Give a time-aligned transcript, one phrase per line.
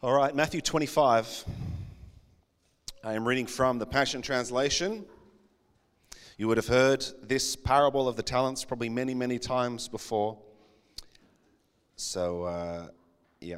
[0.00, 1.44] All right, Matthew 25.
[3.02, 5.04] I am reading from the Passion Translation.
[6.36, 10.38] You would have heard this parable of the talents probably many, many times before.
[11.96, 12.88] So, uh,
[13.40, 13.56] yeah.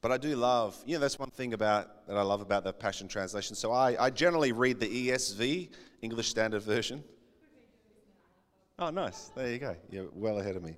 [0.00, 2.72] But I do love, you know, that's one thing about that I love about the
[2.72, 3.56] Passion Translation.
[3.56, 5.70] So I, I generally read the ESV,
[6.02, 7.02] English Standard Version.
[8.78, 9.32] Oh, nice.
[9.34, 9.74] There you go.
[9.90, 10.76] You're well ahead of me.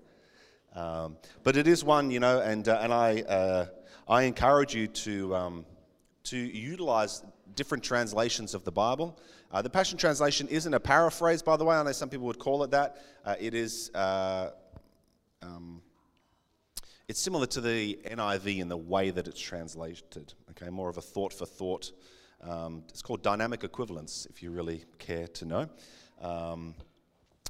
[0.75, 3.66] Um, but it is one, you know, and, uh, and I, uh,
[4.09, 5.66] I encourage you to, um,
[6.25, 7.22] to utilize
[7.54, 9.18] different translations of the Bible.
[9.52, 11.76] Uh, the Passion Translation isn't a paraphrase, by the way.
[11.76, 12.96] I know some people would call it that.
[13.25, 13.90] Uh, it is.
[13.94, 14.50] Uh,
[15.43, 15.80] um,
[17.07, 20.32] it's similar to the NIV in the way that it's translated.
[20.50, 21.93] Okay, more of a thought for thought.
[22.41, 25.68] Um, it's called dynamic equivalence, if you really care to know.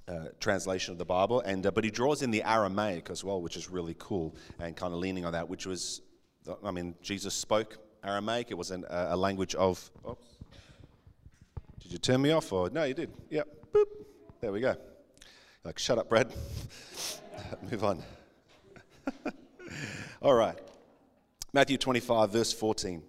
[0.06, 3.40] Uh, translation of the Bible, and uh, but he draws in the Aramaic as well,
[3.40, 6.02] which is really cool, and kind of leaning on that, which was,
[6.62, 8.50] I mean, Jesus spoke Aramaic.
[8.50, 9.90] It was an, uh, a language of.
[11.80, 12.84] Did you turn me off or no?
[12.84, 13.14] You did.
[13.30, 13.48] Yep.
[13.72, 13.86] Boop.
[14.42, 14.76] There we go.
[15.64, 16.30] Like, shut up, Brad.
[17.70, 18.02] Move on.
[20.20, 20.58] All right.
[21.54, 23.02] Matthew 25, verse 14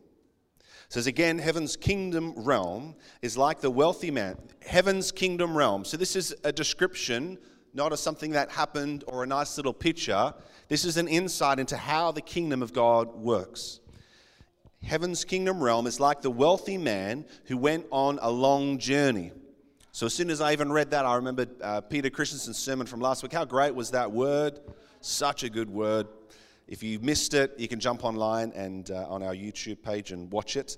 [0.89, 4.37] says again, heaven's kingdom realm is like the wealthy man.
[4.65, 5.85] Heaven's kingdom realm.
[5.85, 7.37] So this is a description,
[7.73, 10.33] not of something that happened or a nice little picture.
[10.67, 13.79] This is an insight into how the kingdom of God works.
[14.83, 19.31] Heaven's kingdom realm is like the wealthy man who went on a long journey.
[19.91, 22.99] So as soon as I even read that, I remembered uh, Peter Christensen's sermon from
[22.99, 23.33] last week.
[23.33, 24.59] How great was that word?
[24.99, 26.07] Such a good word.
[26.67, 30.31] If you missed it, you can jump online and uh, on our YouTube page and
[30.31, 30.77] watch it.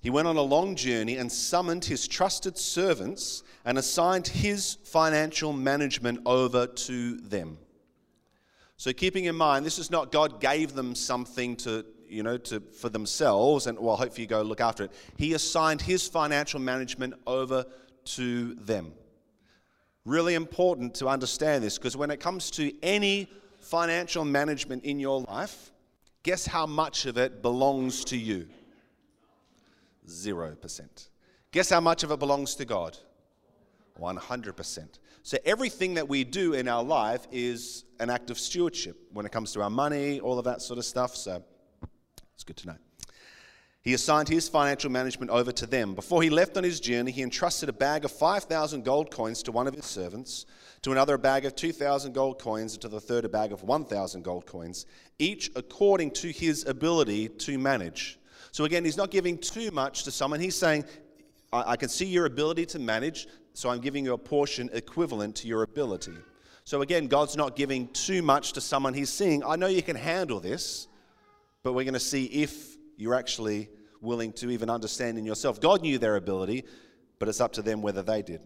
[0.00, 5.52] He went on a long journey and summoned his trusted servants and assigned his financial
[5.52, 7.56] management over to them.
[8.76, 12.58] So, keeping in mind, this is not God gave them something to, you know, to,
[12.58, 14.92] for themselves, and well, hopefully you go look after it.
[15.16, 17.64] He assigned his financial management over
[18.04, 18.92] to them.
[20.04, 23.30] Really important to understand this because when it comes to any
[23.62, 25.70] financial management in your life,
[26.22, 28.48] guess how much of it belongs to you?
[30.08, 31.08] 0%.
[31.52, 32.96] Guess how much of it belongs to God?
[34.00, 34.88] 100%.
[35.22, 39.32] So everything that we do in our life is an act of stewardship when it
[39.32, 41.14] comes to our money, all of that sort of stuff.
[41.14, 41.42] So
[42.34, 42.76] it's good to know.
[43.82, 45.94] He assigned his financial management over to them.
[45.94, 49.52] Before he left on his journey, he entrusted a bag of 5,000 gold coins to
[49.52, 50.46] one of his servants,
[50.82, 53.62] to another a bag of 2,000 gold coins, and to the third a bag of
[53.62, 54.86] 1,000 gold coins,
[55.18, 58.18] each according to his ability to manage.
[58.50, 60.40] So again, he's not giving too much to someone.
[60.40, 60.84] He's saying,
[61.52, 65.36] I, I can see your ability to manage, so I'm giving you a portion equivalent
[65.36, 66.14] to your ability.
[66.64, 68.94] So again, God's not giving too much to someone.
[68.94, 70.88] He's saying, I know you can handle this,
[71.62, 73.68] but we're going to see if you're actually
[74.00, 75.60] willing to even understand in yourself.
[75.60, 76.64] God knew their ability,
[77.20, 78.40] but it's up to them whether they did.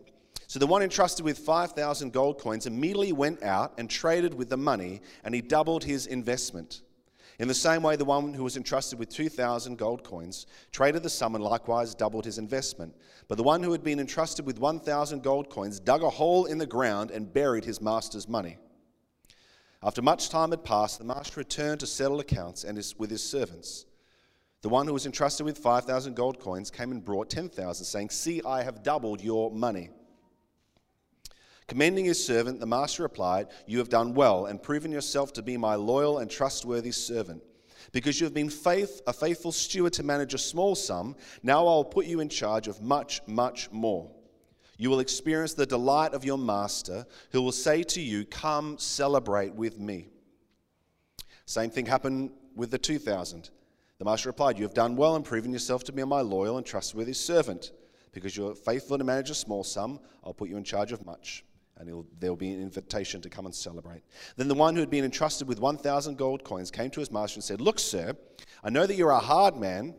[0.47, 4.57] So the one entrusted with 5,000 gold coins immediately went out and traded with the
[4.57, 6.83] money, and he doubled his investment.
[7.39, 11.11] In the same way, the one who was entrusted with 2,000 gold coins traded the
[11.11, 12.95] sum and likewise doubled his investment.
[13.29, 16.57] But the one who had been entrusted with 1,000 gold coins dug a hole in
[16.59, 18.57] the ground and buried his master's money.
[19.83, 23.23] After much time had passed, the master returned to settle accounts and his, with his
[23.23, 23.85] servants.
[24.63, 28.41] The one who was entrusted with 5,000 gold coins came and brought 10,000, saying, See,
[28.47, 29.91] I have doubled your money.
[31.69, 35.57] Commending his servant, the master replied, You have done well and proven yourself to be
[35.57, 37.43] my loyal and trustworthy servant.
[37.93, 41.71] Because you have been faith, a faithful steward to manage a small sum, now I
[41.71, 44.11] will put you in charge of much, much more.
[44.79, 49.55] You will experience the delight of your master, who will say to you, Come celebrate
[49.55, 50.09] with me.
[51.47, 53.51] Same thing happened with the 2,000.
[53.99, 56.67] The master replied, You have done well and proven yourself to be my loyal and
[56.67, 57.73] trustworthy servant.
[58.13, 61.45] Because you're faithful to manage a small sum, I'll put you in charge of much.
[61.79, 64.03] And there will be an invitation to come and celebrate.
[64.37, 67.37] Then the one who had been entrusted with 1,000 gold coins came to his master
[67.37, 68.15] and said, Look, sir,
[68.65, 69.95] I know that you're a hard man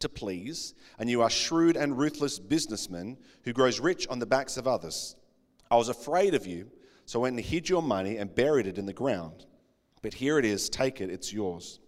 [0.00, 4.56] to please, and you are shrewd and ruthless businessman who grows rich on the backs
[4.56, 5.16] of others.
[5.70, 6.70] I was afraid of you,
[7.06, 9.46] so I went and hid your money and buried it in the ground.
[10.02, 11.80] But here it is, take it, it's yours.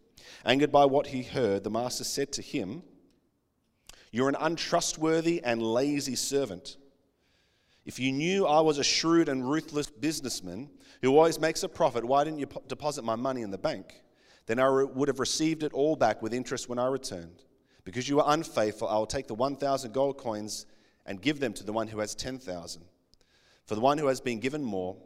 [0.44, 2.82] Angered by what he heard, the master said to him,
[4.11, 6.76] You're an untrustworthy and lazy servant.
[7.88, 10.69] If you knew I was a shrewd and ruthless businessman
[11.00, 14.02] who always makes a profit, why didn't you deposit my money in the bank?
[14.44, 17.44] Then I would have received it all back with interest when I returned.
[17.85, 20.67] Because you were unfaithful, I will take the 1,000 gold coins
[21.06, 22.82] and give them to the one who has 10,000.
[23.64, 24.99] For the one who has been given more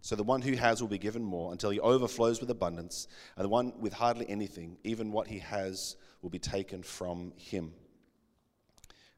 [0.00, 3.44] So the one who has will be given more until he overflows with abundance, and
[3.44, 7.72] the one with hardly anything, even what he has, will be taken from him.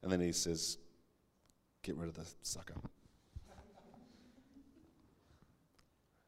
[0.03, 0.79] And then he says,
[1.83, 2.75] Get rid of the sucker.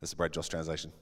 [0.00, 0.92] That's a Brad Joss translation.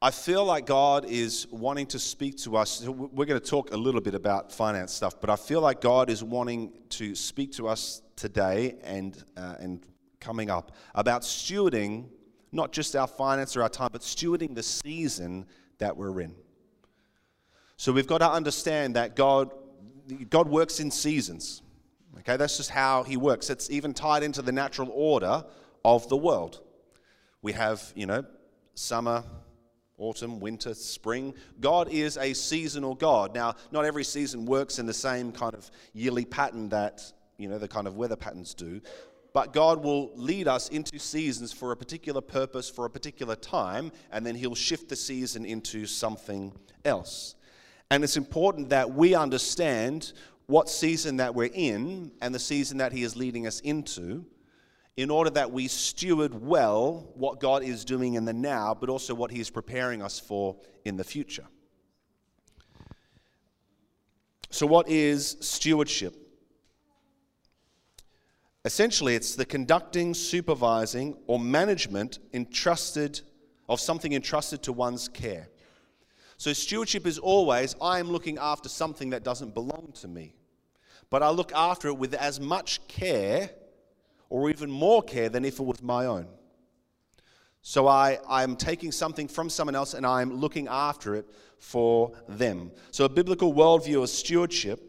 [0.00, 2.82] I feel like God is wanting to speak to us.
[2.84, 6.10] We're going to talk a little bit about finance stuff, but I feel like God
[6.10, 9.86] is wanting to speak to us today and, uh, and
[10.18, 12.08] coming up about stewarding
[12.52, 15.46] not just our finance or our time, but stewarding the season
[15.78, 16.34] that we're in.
[17.76, 19.52] So we've got to understand that God,
[20.30, 21.62] God works in seasons.
[22.18, 23.50] Okay, that's just how He works.
[23.50, 25.44] It's even tied into the natural order
[25.84, 26.60] of the world.
[27.40, 28.24] We have, you know,
[28.74, 29.24] summer,
[29.98, 31.34] autumn, winter, spring.
[31.60, 33.34] God is a seasonal God.
[33.34, 37.02] Now, not every season works in the same kind of yearly pattern that,
[37.38, 38.80] you know, the kind of weather patterns do.
[39.32, 43.90] But God will lead us into seasons for a particular purpose, for a particular time,
[44.10, 46.52] and then He'll shift the season into something
[46.84, 47.34] else.
[47.90, 50.12] And it's important that we understand
[50.46, 54.24] what season that we're in and the season that He is leading us into
[54.96, 59.14] in order that we steward well what God is doing in the now, but also
[59.14, 61.46] what He is preparing us for in the future.
[64.50, 66.14] So, what is stewardship?
[68.64, 73.20] Essentially, it's the conducting, supervising, or management entrusted
[73.68, 75.48] of something entrusted to one's care.
[76.42, 80.34] So, stewardship is always I am looking after something that doesn't belong to me,
[81.08, 83.50] but I look after it with as much care
[84.28, 86.26] or even more care than if it was my own.
[87.60, 92.72] So I, I'm taking something from someone else and I'm looking after it for them.
[92.90, 94.80] So a biblical worldview of stewardship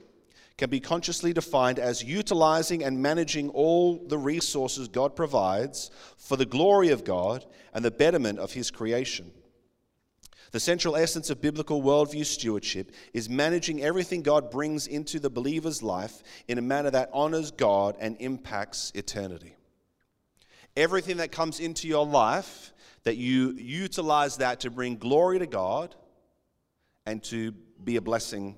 [0.57, 6.47] can be consciously defined as utilizing and managing all the resources God provides for the
[6.47, 7.45] glory of God
[7.75, 9.31] and the betterment of His creation.
[10.53, 15.81] The central essence of biblical worldview stewardship is managing everything God brings into the believer's
[15.81, 19.55] life in a manner that honors God and impacts eternity.
[20.77, 22.71] Everything that comes into your life,
[23.01, 25.95] that you utilize that to bring glory to God
[27.07, 27.51] and to
[27.83, 28.55] be a blessing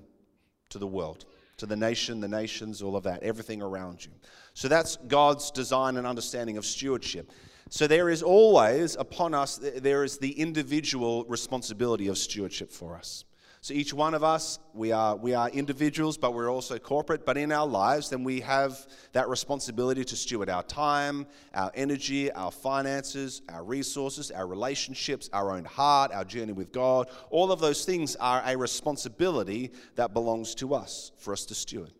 [0.68, 1.24] to the world,
[1.56, 4.12] to the nation, the nations, all of that, everything around you.
[4.52, 7.32] So that's God's design and understanding of stewardship.
[7.68, 13.24] So there is always upon us, there is the individual responsibility of stewardship for us.
[13.60, 17.26] So each one of us, we are, we are individuals, but we're also corporate.
[17.26, 22.30] But in our lives, then we have that responsibility to steward our time, our energy,
[22.30, 27.08] our finances, our resources, our relationships, our own heart, our journey with God.
[27.30, 31.92] All of those things are a responsibility that belongs to us for us to steward.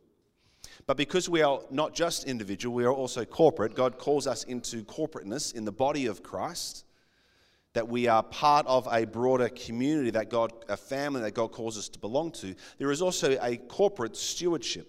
[0.87, 3.75] But because we are not just individual, we are also corporate.
[3.75, 6.85] God calls us into corporateness in the body of Christ,
[7.73, 11.77] that we are part of a broader community that God, a family that God calls
[11.77, 12.55] us to belong to.
[12.79, 14.89] There is also a corporate stewardship.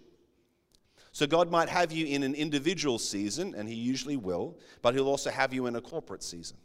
[1.12, 5.08] So God might have you in an individual season, and He usually will, but He'll
[5.08, 6.58] also have you in a corporate season.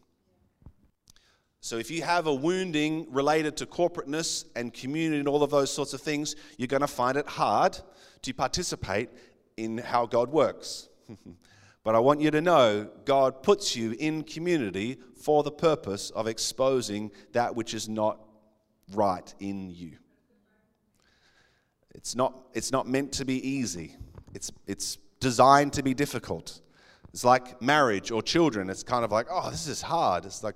[1.64, 5.72] So if you have a wounding related to corporateness and community and all of those
[5.72, 7.78] sorts of things, you're going to find it hard
[8.22, 9.10] to participate
[9.56, 10.88] in how God works.
[11.84, 16.26] but I want you to know God puts you in community for the purpose of
[16.26, 18.18] exposing that which is not
[18.92, 19.98] right in you.
[21.94, 23.94] It's not, it's not meant to be easy,
[24.34, 26.60] it's, it's designed to be difficult.
[27.12, 28.70] It's like marriage or children.
[28.70, 30.24] It's kind of like, oh, this is hard.
[30.24, 30.54] It's like,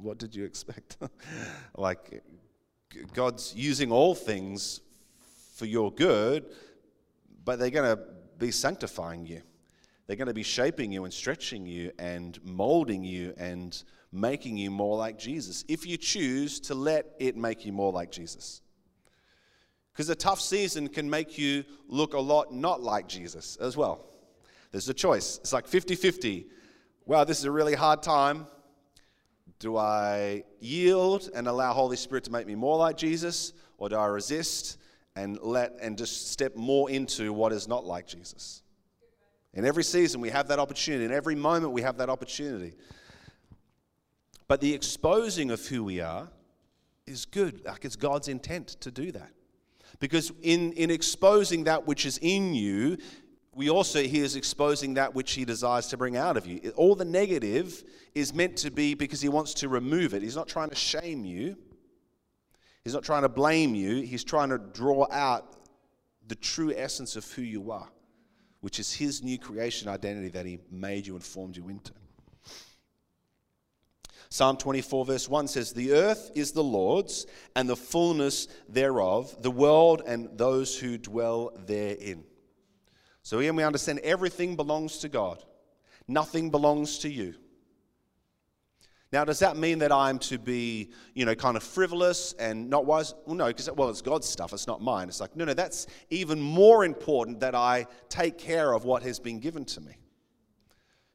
[0.00, 0.96] what did you expect?
[1.76, 2.22] like,
[3.12, 4.80] God's using all things
[5.54, 6.44] for your good,
[7.44, 8.02] but they're going to
[8.38, 9.42] be sanctifying you.
[10.06, 13.82] They're going to be shaping you and stretching you and molding you and
[14.12, 18.10] making you more like Jesus if you choose to let it make you more like
[18.10, 18.60] Jesus.
[19.92, 24.06] Because a tough season can make you look a lot not like Jesus as well.
[24.72, 25.38] There's a choice.
[25.38, 26.46] It's like 50 50.
[27.06, 28.46] Wow, this is a really hard time.
[29.58, 33.96] Do I yield and allow Holy Spirit to make me more like Jesus, or do
[33.96, 34.78] I resist
[35.16, 38.62] and let and just step more into what is not like Jesus.
[39.52, 41.04] In every season, we have that opportunity.
[41.04, 42.74] In every moment, we have that opportunity.
[44.48, 46.28] But the exposing of who we are
[47.06, 47.64] is good.
[47.64, 49.30] Like it's God's intent to do that.
[50.00, 52.98] Because in, in exposing that which is in you,
[53.54, 56.72] we also, He is exposing that which He desires to bring out of you.
[56.76, 57.84] All the negative
[58.14, 60.22] is meant to be because He wants to remove it.
[60.22, 61.56] He's not trying to shame you,
[62.84, 65.56] He's not trying to blame you, he's trying to draw out
[66.28, 67.88] the true essence of who you are,
[68.60, 71.92] which is his new creation identity that he made you and formed you into.
[74.28, 79.50] Psalm 24, verse 1 says, The earth is the Lord's, and the fullness thereof, the
[79.50, 82.24] world and those who dwell therein.
[83.24, 85.42] So again, we understand everything belongs to God,
[86.06, 87.34] nothing belongs to you.
[89.12, 92.84] Now, does that mean that I'm to be, you know, kind of frivolous and not
[92.84, 93.14] wise?
[93.26, 95.08] Well, no, because, well, it's God's stuff, it's not mine.
[95.08, 99.20] It's like, no, no, that's even more important that I take care of what has
[99.20, 99.92] been given to me.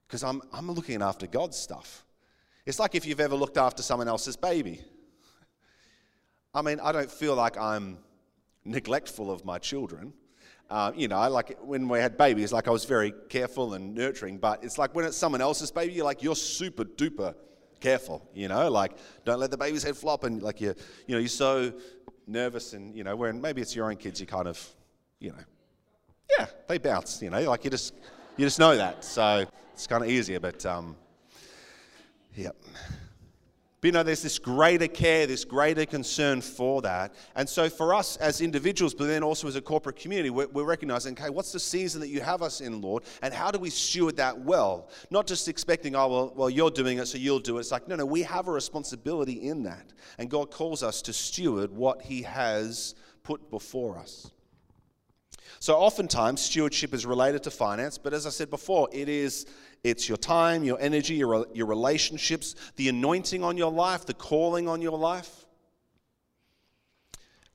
[0.07, 2.05] Because I'm, I'm looking after God's stuff.
[2.65, 4.81] It's like if you've ever looked after someone else's baby.
[6.53, 7.97] I mean, I don't feel like I'm
[8.63, 10.13] neglectful of my children.
[10.69, 14.37] Uh, you know, like when we had babies, like I was very careful and nurturing,
[14.37, 17.33] but it's like when it's someone else's baby, you're like, you're super duper
[17.79, 18.91] careful, you know, like
[19.25, 20.75] don't let the baby's head flop and like you
[21.07, 21.73] you know, you're so
[22.27, 24.63] nervous and you know, when maybe it's your own kids, you kind of,
[25.19, 25.43] you know,
[26.37, 27.95] yeah, they bounce, you know, like you just
[28.37, 29.03] you just know that.
[29.03, 30.95] So it's kind of easier, but um,
[32.35, 32.51] yeah.
[33.81, 37.15] You know, there's this greater care, this greater concern for that.
[37.35, 40.65] And so, for us as individuals, but then also as a corporate community, we're, we're,
[40.65, 43.03] recognizing, okay, what's the season that you have us in, Lord?
[43.21, 44.89] And how do we steward that well?
[45.09, 47.61] Not just expecting, oh, well, well, you're doing it, so you'll do it.
[47.61, 49.93] It's like, no, no, we have a responsibility in that.
[50.17, 54.29] And God calls us to steward what He has put before us.
[55.59, 59.45] So, oftentimes, stewardship is related to finance, but as I said before, it is
[59.83, 64.67] it's your time, your energy, your, your relationships, the anointing on your life, the calling
[64.67, 65.45] on your life.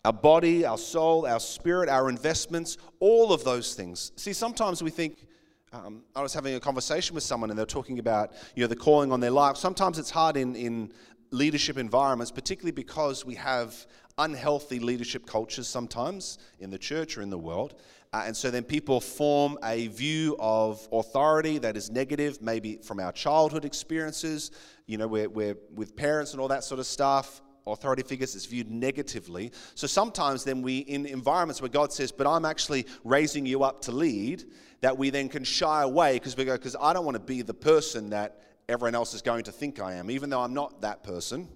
[0.05, 4.13] Our body, our soul, our spirit, our investments, all of those things.
[4.17, 5.27] See, sometimes we think,
[5.73, 8.77] um, I was having a conversation with someone and they're talking about you know, the
[8.77, 9.57] calling on their life.
[9.57, 10.93] Sometimes it's hard in, in
[11.31, 13.87] leadership environments, particularly because we have
[14.19, 17.75] unhealthy leadership cultures sometimes in the church or in the world.
[18.15, 23.01] Uh, and so then people form a view of authority that is negative, maybe from
[23.01, 24.53] our childhood experiences,
[24.87, 27.43] you know, we're, we're with parents and all that sort of stuff.
[27.67, 29.51] Authority figures is viewed negatively.
[29.75, 33.81] So sometimes then we, in environments where God says, but I'm actually raising you up
[33.83, 34.45] to lead,
[34.81, 37.43] that we then can shy away because we go, because I don't want to be
[37.43, 40.83] the person that everyone else is going to think I am, even though I'm not
[40.83, 41.49] that person.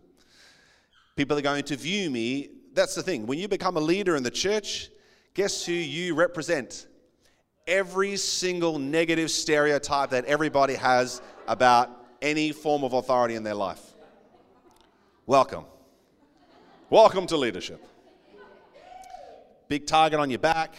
[1.15, 2.49] People are going to view me.
[2.73, 3.29] That's the thing.
[3.29, 4.91] When you become a leader in the church,
[5.39, 6.89] Guess who you represent?
[7.69, 11.91] Every single negative stereotype that everybody has about
[12.21, 13.81] any form of authority in their life.
[15.27, 15.65] Welcome.
[16.91, 17.87] Welcome to leadership.
[19.69, 20.75] Big target on your back.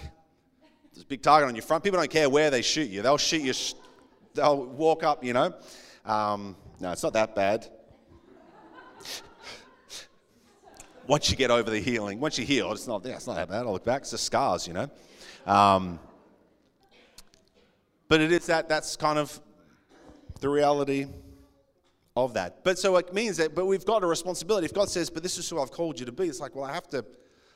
[0.92, 1.82] There's a big target on your front.
[1.82, 3.02] People don't care where they shoot you.
[3.02, 3.54] They'll shoot you.
[4.34, 5.24] They'll walk up.
[5.24, 5.54] You know.
[6.04, 7.66] Um, no, it's not that bad.
[11.10, 13.50] Once you get over the healing, once you heal, it's not, yeah, it's not that
[13.50, 13.66] bad.
[13.66, 14.88] I look back, it's the scars, you know.
[15.48, 16.00] Um,
[18.08, 19.42] but it is that, that's kind of
[20.40, 21.08] the reality
[22.16, 22.64] of that.
[22.64, 24.66] But so it means that, but we've got a responsibility.
[24.66, 26.66] If God says, but this is who I've called you to be, it's like, well,
[26.66, 27.04] I have to,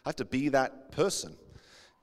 [0.04, 1.36] I have to be that person.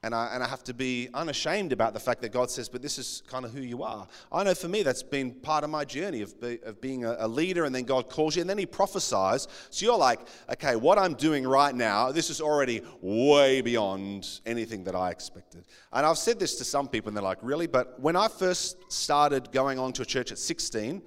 [0.03, 2.81] And I, and I have to be unashamed about the fact that God says, but
[2.81, 4.09] this is kind of who you are.
[4.33, 7.17] I know for me, that's been part of my journey of, be, of being a,
[7.19, 9.47] a, leader, and then God calls you, and then He prophesies.
[9.69, 14.85] So you're like, okay, what I'm doing right now, this is already way beyond anything
[14.85, 15.67] that I expected.
[15.93, 17.67] And I've said this to some people, and they're like, really?
[17.67, 21.03] But when I first started going on to a church at 16,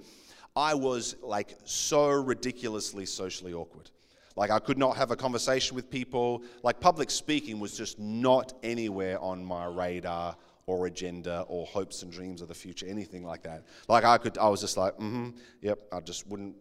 [0.54, 3.90] I was like so ridiculously socially awkward.
[4.36, 6.42] Like, I could not have a conversation with people.
[6.62, 10.36] Like, public speaking was just not anywhere on my radar
[10.66, 13.64] or agenda or hopes and dreams of the future, anything like that.
[13.88, 16.56] Like, I could, I was just like, mm hmm, yep, I just wouldn't,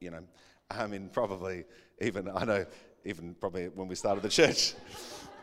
[0.00, 0.22] you know.
[0.70, 1.64] I mean, probably
[2.00, 2.66] even, I know,
[3.04, 4.74] even probably when we started the church,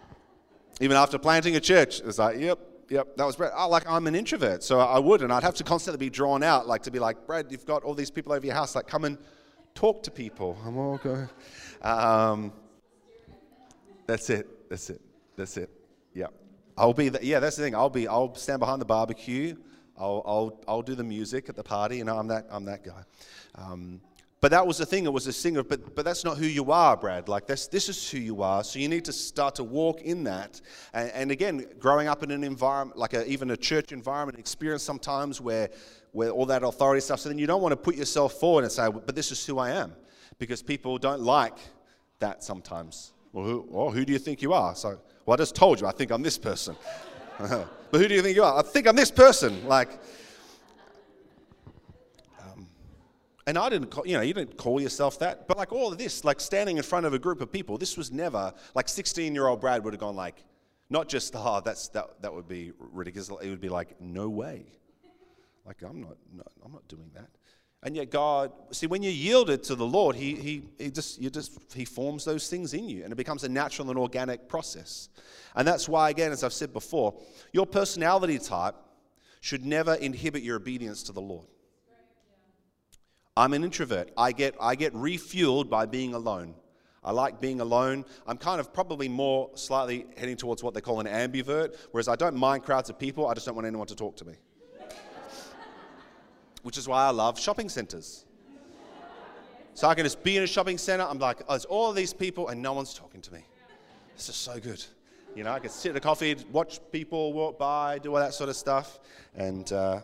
[0.82, 2.60] even after planting a church, it's like, yep,
[2.90, 3.52] yep, that was Brad.
[3.56, 6.44] Oh, like I'm an introvert, so I would, and I'd have to constantly be drawn
[6.44, 8.88] out, like to be like, Brad, you've got all these people over your house, like
[8.88, 9.18] come and
[9.78, 10.58] talk to people.
[10.66, 11.30] I'm all going.
[11.84, 12.52] Um,
[14.08, 14.70] that's it.
[14.70, 15.02] That's it.
[15.36, 15.70] That's it.
[16.16, 16.28] Yeah.
[16.76, 17.10] I'll be.
[17.10, 17.76] The, yeah, that's the thing.
[17.76, 18.08] I'll be.
[18.08, 19.56] I'll stand behind the barbecue.
[19.96, 20.24] I'll.
[20.26, 20.62] I'll.
[20.68, 22.02] I'll do the music at the party.
[22.04, 22.48] Know, I'm that.
[22.50, 23.04] I'm that guy.
[23.54, 24.02] Um,
[24.42, 25.06] but that was the thing.
[25.06, 25.62] It was a singer.
[25.62, 27.30] But but that's not who you are, Brad.
[27.30, 27.68] Like this.
[27.68, 28.64] This is who you are.
[28.64, 30.60] So you need to start to walk in that.
[30.94, 34.82] And, and again, growing up in an environment like a, even a church environment, experience
[34.82, 35.70] sometimes where
[36.18, 37.20] where all that authority stuff.
[37.20, 39.60] So then you don't want to put yourself forward and say, but this is who
[39.60, 39.94] I am.
[40.40, 41.60] Because people don't like
[42.18, 43.14] that sometimes.
[43.34, 44.74] Well, who, well, who do you think you are?
[44.74, 46.76] So, well, I just told you, I think I'm this person.
[47.38, 48.58] but who do you think you are?
[48.58, 49.68] I think I'm this person.
[49.68, 49.92] Like,
[52.42, 52.66] um,
[53.46, 55.48] and I didn't, call, you know, you didn't call yourself that.
[55.48, 57.96] But like all of this, like standing in front of a group of people, this
[57.96, 60.44] was never, like 16 year old Brad would have gone like,
[60.90, 63.30] not just, oh, that's, that, that would be ridiculous.
[63.30, 64.77] It would be like, no way.
[65.68, 67.28] Like, I'm not, no, I'm not doing that.
[67.84, 71.22] And yet God, see, when you yield it to the Lord, He, he, he just,
[71.22, 74.48] you just, He forms those things in you and it becomes a natural and organic
[74.48, 75.10] process.
[75.56, 77.14] And that's why, again, as I've said before,
[77.52, 78.76] your personality type
[79.42, 81.46] should never inhibit your obedience to the Lord.
[83.36, 84.10] I'm an introvert.
[84.18, 86.56] I get, I get refueled by being alone.
[87.04, 88.06] I like being alone.
[88.26, 92.16] I'm kind of probably more slightly heading towards what they call an ambivert, whereas I
[92.16, 94.34] don't mind crowds of people, I just don't want anyone to talk to me
[96.68, 98.26] which is why I love shopping centers.
[99.74, 101.06] So I can just be in a shopping center.
[101.06, 103.40] I'm like, oh, there's all these people and no one's talking to me.
[104.18, 104.84] This is so good.
[105.34, 108.34] You know, I can sit at a coffee, watch people walk by, do all that
[108.34, 109.00] sort of stuff,
[109.34, 110.02] and uh,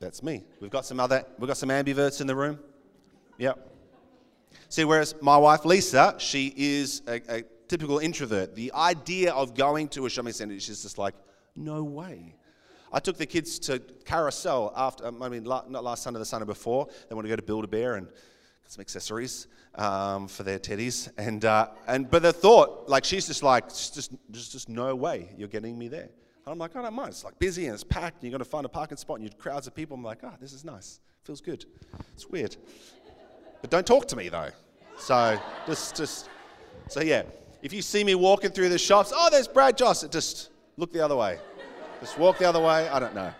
[0.00, 0.42] that's me.
[0.60, 2.58] We've got some other, we've got some ambiverts in the room.
[3.36, 3.70] Yep.
[4.70, 8.56] See, whereas my wife Lisa, she is a, a typical introvert.
[8.56, 11.14] The idea of going to a shopping center, she's just like,
[11.54, 12.34] no way.
[12.92, 16.46] I took the kids to Carousel after, um, I mean, not last Sunday, the Sunday
[16.46, 16.88] before.
[17.08, 20.58] They want to go to Build a Bear and get some accessories um, for their
[20.58, 21.10] teddies.
[21.18, 25.28] And, uh, and, but the thought, like, she's just like, just, just, just no way
[25.36, 26.08] you're getting me there.
[26.48, 27.10] And I'm like, I don't mind.
[27.10, 28.16] It's like busy and it's packed.
[28.16, 29.94] And you're going to find a parking spot and you crowds of people.
[29.94, 31.00] I'm like, oh, this is nice.
[31.24, 31.66] Feels good.
[32.14, 32.56] It's weird.
[33.60, 34.48] But don't talk to me though.
[34.98, 36.30] So just, just,
[36.88, 37.24] so yeah.
[37.60, 40.06] If you see me walking through the shops, oh, there's Brad Joss.
[40.08, 41.38] Just look the other way.
[42.00, 42.88] Just walk the other way.
[42.88, 43.32] I don't know.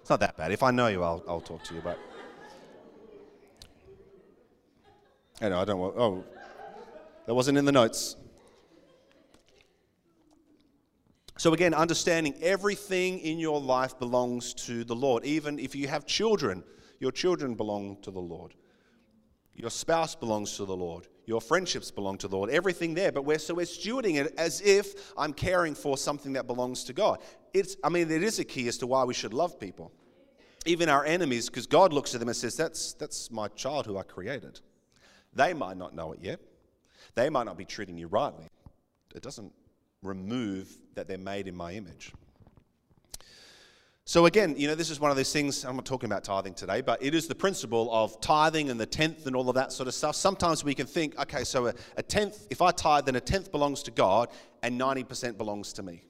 [0.00, 0.52] It's not that bad.
[0.52, 1.80] If I know you, I'll, I'll talk to you.
[1.80, 1.98] But
[5.40, 5.94] I know I don't want.
[5.96, 6.24] Oh,
[7.26, 8.16] that wasn't in the notes.
[11.36, 15.24] So, again, understanding everything in your life belongs to the Lord.
[15.24, 16.64] Even if you have children,
[16.98, 18.54] your children belong to the Lord.
[19.54, 21.06] Your spouse belongs to the Lord.
[21.28, 22.48] Your friendships belong to the Lord.
[22.48, 26.46] Everything there, but we're so we're stewarding it as if I'm caring for something that
[26.46, 27.18] belongs to God.
[27.52, 29.92] It's I mean, it is a key as to why we should love people.
[30.64, 33.98] Even our enemies, because God looks at them and says, That's that's my child who
[33.98, 34.60] I created.
[35.34, 36.40] They might not know it yet.
[37.14, 38.46] They might not be treating you rightly.
[39.14, 39.52] It doesn't
[40.00, 42.10] remove that they're made in my image.
[44.08, 46.54] So, again, you know, this is one of those things, I'm not talking about tithing
[46.54, 49.70] today, but it is the principle of tithing and the tenth and all of that
[49.70, 50.16] sort of stuff.
[50.16, 53.52] Sometimes we can think, okay, so a, a tenth, if I tithe, then a tenth
[53.52, 54.30] belongs to God
[54.62, 56.04] and 90% belongs to me.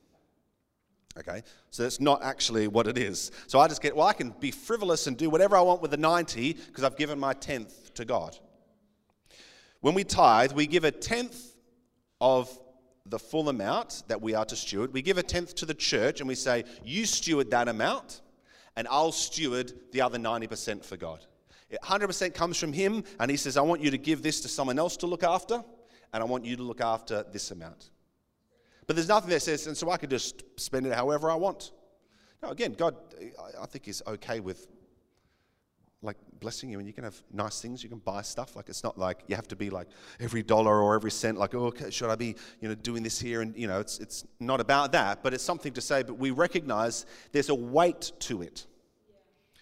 [1.19, 3.33] Okay, so that's not actually what it is.
[3.49, 5.91] So I just get, well, I can be frivolous and do whatever I want with
[5.91, 8.39] the 90 because I've given my tenth to God.
[9.81, 11.37] When we tithe, we give a tenth
[12.21, 12.49] of
[13.11, 14.92] the full amount that we are to steward.
[14.92, 18.21] We give a tenth to the church and we say, You steward that amount,
[18.77, 21.25] and I'll steward the other 90% for God.
[21.83, 24.79] 100% comes from Him, and He says, I want you to give this to someone
[24.79, 25.62] else to look after,
[26.12, 27.90] and I want you to look after this amount.
[28.87, 31.73] But there's nothing that says, and so I could just spend it however I want.
[32.42, 32.97] No, again, God,
[33.61, 34.66] I think, is okay with
[36.40, 37.83] blessing you and you can have nice things.
[37.83, 38.57] You can buy stuff.
[38.57, 39.88] Like it's not like you have to be like
[40.20, 43.18] every dollar or every cent like oh okay, should i be you know doing this
[43.18, 43.42] here?
[43.42, 46.31] And you know it's it's not about that but it's something to say but we
[46.31, 48.66] recognize there's a weight to it.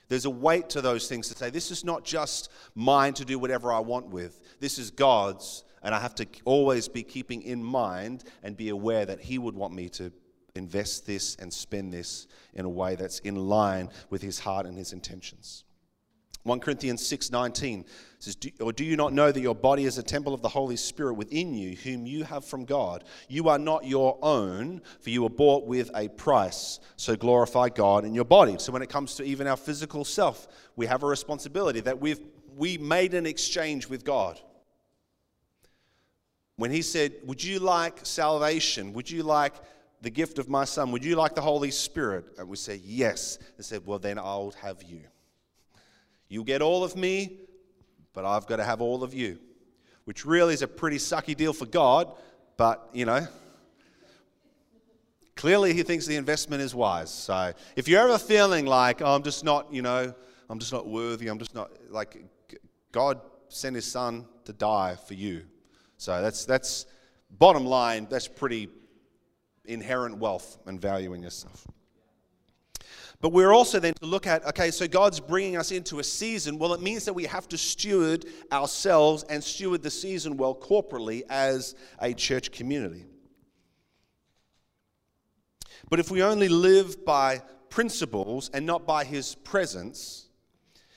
[0.09, 3.39] There's a weight to those things to say this is not just mine to do
[3.39, 4.41] whatever i want with.
[4.61, 9.07] This is god's and i have to always be keeping in mind and be aware
[9.07, 10.13] that he would want me to
[10.57, 14.77] invest this and spend this in a way that's in line with his heart and
[14.77, 15.66] his intentions
[16.47, 17.85] 1 Corinthians 6:19
[18.21, 20.77] says, "Or do you not know that your body is a temple of the Holy
[20.77, 23.05] Spirit within you, whom you have from God?
[23.29, 26.79] You are not your own, for you were bought with a price.
[26.97, 30.47] So glorify God in your body." So when it comes to even our physical self,
[30.77, 32.21] we have a responsibility that we've
[32.57, 34.41] we made an exchange with God.
[36.57, 38.95] When he said, "Would you like salvation?
[38.95, 39.55] Would you like
[40.01, 40.91] the gift of my son?
[40.93, 44.53] Would you like the Holy Spirit?" And we say, "Yes." He said, "Well, then I'll
[44.63, 45.03] have you."
[46.29, 47.39] You get all of me,
[48.13, 49.39] but I've got to have all of you.
[50.05, 52.13] Which really is a pretty sucky deal for God,
[52.57, 53.27] but you know,
[55.35, 57.11] clearly he thinks the investment is wise.
[57.11, 60.15] So if you're ever feeling like, oh, I'm just not, you know,
[60.49, 62.25] I'm just not worthy, I'm just not, like,
[62.93, 65.43] God sent his son to die for you.
[65.99, 66.87] So that's, that's
[67.31, 68.69] bottom line, that's pretty
[69.65, 71.67] inherent wealth and value in yourself.
[73.21, 76.59] But we're also then to look at okay, so God's bringing us into a season.
[76.59, 81.23] Well, it means that we have to steward ourselves and steward the season well corporately
[81.31, 83.07] as a church community.
[85.89, 90.29] But if we only live by principles and not by His presence,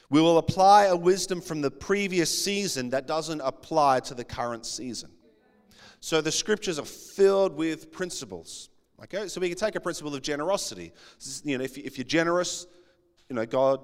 [0.09, 4.65] we will apply a wisdom from the previous season that doesn't apply to the current
[4.65, 5.11] season.
[5.99, 8.69] So the scriptures are filled with principles.
[9.03, 10.91] Okay, so we can take a principle of generosity.
[11.43, 12.67] You know, if, if you're generous,
[13.29, 13.79] you know, God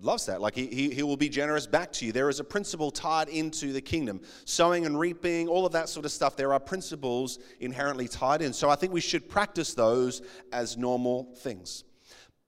[0.00, 0.40] loves that.
[0.40, 2.12] Like he, he, he will be generous back to you.
[2.12, 4.20] There is a principle tied into the kingdom.
[4.44, 8.52] Sowing and reaping, all of that sort of stuff, there are principles inherently tied in.
[8.52, 11.84] So I think we should practice those as normal things.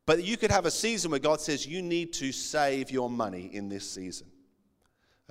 [0.07, 3.51] But you could have a season where God says you need to save your money
[3.53, 4.29] in this season.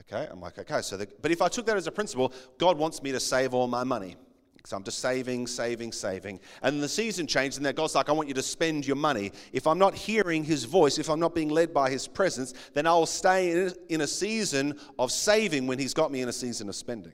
[0.01, 2.77] Okay, I'm like, okay, so, the, but if I took that as a principle, God
[2.77, 4.17] wants me to save all my money.
[4.65, 6.39] So I'm just saving, saving, saving.
[6.63, 9.31] And the season changed, and then God's like, I want you to spend your money.
[9.53, 12.87] If I'm not hearing His voice, if I'm not being led by His presence, then
[12.87, 16.75] I'll stay in a season of saving when He's got me in a season of
[16.75, 17.13] spending.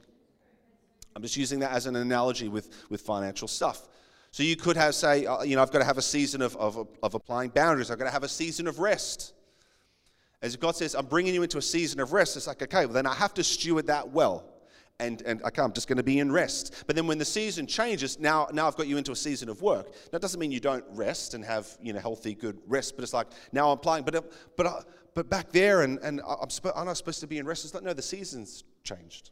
[1.13, 3.87] I'm just using that as an analogy with, with financial stuff.
[4.31, 6.55] So you could have, say, uh, you know, I've got to have a season of,
[6.55, 7.91] of, of applying boundaries.
[7.91, 9.33] I've got to have a season of rest.
[10.41, 12.93] As God says, I'm bringing you into a season of rest, it's like, okay, well,
[12.93, 14.50] then I have to steward that well
[15.01, 16.83] and, and okay, I'm just going to be in rest.
[16.87, 19.61] But then when the season changes, now, now I've got you into a season of
[19.61, 19.91] work.
[20.11, 23.13] That doesn't mean you don't rest and have you know healthy, good rest, but it's
[23.13, 24.05] like now I'm playing.
[24.05, 24.81] But but uh,
[25.13, 27.65] but back there, and, and I'm, I'm not supposed to be in rest.
[27.65, 29.31] It's like, no, the season's changed.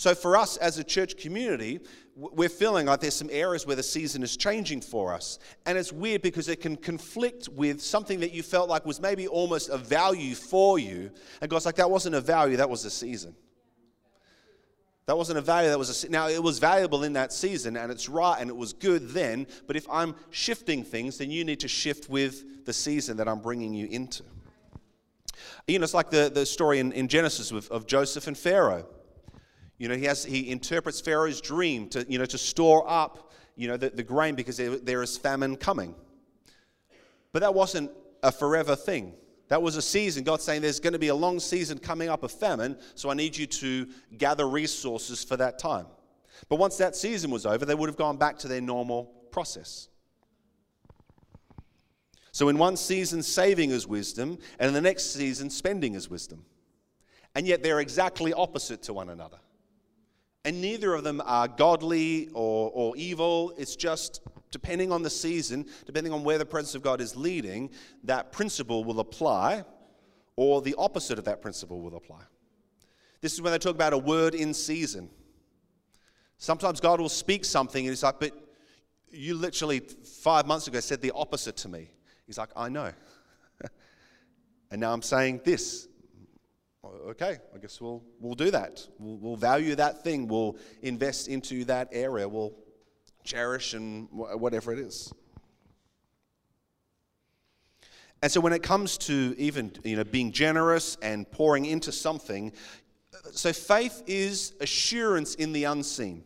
[0.00, 1.80] So for us as a church community,
[2.16, 5.38] we're feeling like there's some areas where the season is changing for us.
[5.66, 9.28] And it's weird because it can conflict with something that you felt like was maybe
[9.28, 11.10] almost a value for you.
[11.42, 13.34] And God's like, that wasn't a value, that was a season.
[15.10, 17.90] That wasn't a value, that was a, now it was valuable in that season and
[17.90, 21.58] it's right and it was good then, but if I'm shifting things, then you need
[21.58, 24.22] to shift with the season that I'm bringing you into.
[25.66, 28.86] You know, it's like the, the story in, in Genesis of, of Joseph and Pharaoh.
[29.78, 33.66] You know, he, has, he interprets Pharaoh's dream to, you know, to store up, you
[33.66, 35.96] know, the, the grain because there, there is famine coming.
[37.32, 37.90] But that wasn't
[38.22, 39.14] a forever thing.
[39.50, 40.22] That was a season.
[40.22, 43.14] God's saying there's going to be a long season coming up of famine, so I
[43.14, 45.86] need you to gather resources for that time.
[46.48, 49.88] But once that season was over, they would have gone back to their normal process.
[52.30, 56.44] So in one season, saving is wisdom, and in the next season, spending is wisdom.
[57.34, 59.38] And yet they're exactly opposite to one another.
[60.44, 63.52] And neither of them are godly or, or evil.
[63.58, 67.70] It's just depending on the season, depending on where the presence of God is leading,
[68.04, 69.64] that principle will apply,
[70.36, 72.22] or the opposite of that principle will apply.
[73.20, 75.10] This is when they talk about a word in season.
[76.38, 78.32] Sometimes God will speak something, and He's like, but
[79.10, 81.90] you literally five months ago said the opposite to me.
[82.26, 82.92] He's like, I know.
[84.70, 85.86] and now I'm saying this.
[86.82, 88.86] Okay, I guess we'll, we'll do that.
[88.98, 90.28] We'll, we'll value that thing.
[90.28, 92.26] We'll invest into that area.
[92.26, 92.54] We'll
[93.22, 95.12] cherish and whatever it is.
[98.22, 102.52] And so when it comes to even you know being generous and pouring into something,
[103.32, 106.24] so faith is assurance in the unseen.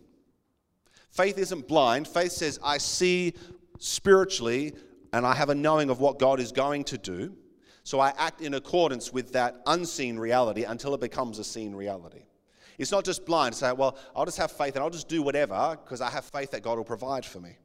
[1.11, 2.09] Faith isn't blind.
[2.09, 3.35] Faith says, I see
[3.79, 4.75] spiritually
[5.13, 7.37] and I have a knowing of what God is going to do.
[7.85, 12.23] So I act in accordance with that unseen reality until it becomes a seen reality.
[12.79, 15.79] It's not just blind, say, well, I'll just have faith and I'll just do whatever
[15.85, 17.57] because I have faith that God will provide for me.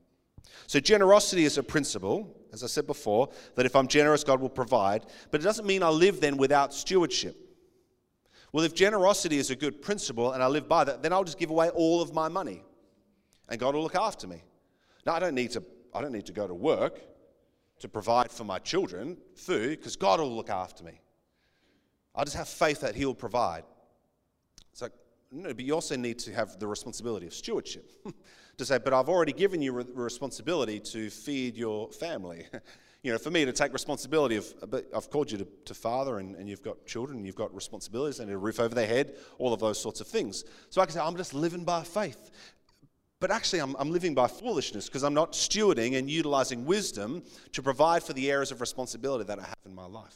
[0.67, 4.49] So, generosity is a principle, as I said before, that if I'm generous, God will
[4.49, 5.05] provide.
[5.31, 7.35] But it doesn't mean I live then without stewardship.
[8.51, 11.39] Well, if generosity is a good principle and I live by that, then I'll just
[11.39, 12.63] give away all of my money
[13.49, 14.43] and God will look after me.
[15.05, 16.99] Now, I don't need to, I don't need to go to work
[17.79, 21.01] to provide for my children food because God will look after me.
[22.15, 23.63] I just have faith that He'll provide.
[24.71, 24.91] It's like,
[25.31, 27.91] no, but you also need to have the responsibility of stewardship.
[28.59, 32.45] to say, but I've already given you the responsibility to feed your family.
[33.03, 36.19] you know, for me to take responsibility of, but I've called you to, to father
[36.19, 39.53] and, and you've got children you've got responsibilities and a roof over their head, all
[39.53, 40.43] of those sorts of things.
[40.69, 42.31] So I can say, I'm just living by faith.
[43.19, 47.61] But actually, I'm, I'm living by foolishness because I'm not stewarding and utilizing wisdom to
[47.61, 50.15] provide for the areas of responsibility that I have in my life.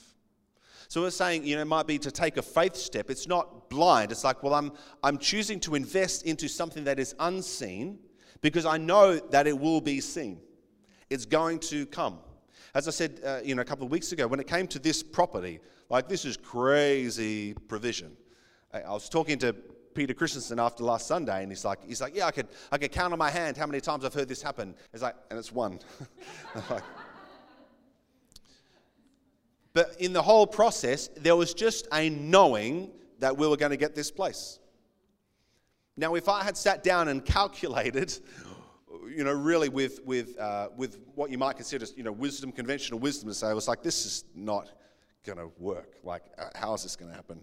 [0.88, 3.10] So we're saying, you know, it might be to take a faith step.
[3.10, 4.12] It's not blind.
[4.12, 8.00] It's like, well, I'm, I'm choosing to invest into something that is unseen
[8.42, 10.39] because I know that it will be seen.
[11.10, 12.20] It's going to come.
[12.74, 14.80] As I said, uh, you know, a couple of weeks ago, when it came to
[14.80, 18.16] this property, like this is crazy provision.
[18.74, 19.56] I, I was talking to
[19.93, 22.91] Peter Christensen after last Sunday, and he's like, he's like, yeah, I could, I could
[22.91, 24.75] count on my hand how many times I've heard this happen.
[24.93, 25.79] It's like, and it's one.
[29.73, 33.77] but in the whole process, there was just a knowing that we were going to
[33.77, 34.60] get this place.
[35.95, 38.17] Now, if I had sat down and calculated,
[39.15, 42.99] you know, really with, with, uh, with what you might consider, you know, wisdom, conventional
[42.99, 44.69] wisdom to say, I was like, this is not
[45.25, 45.95] going to work.
[46.03, 47.39] Like, uh, how is this going to happen?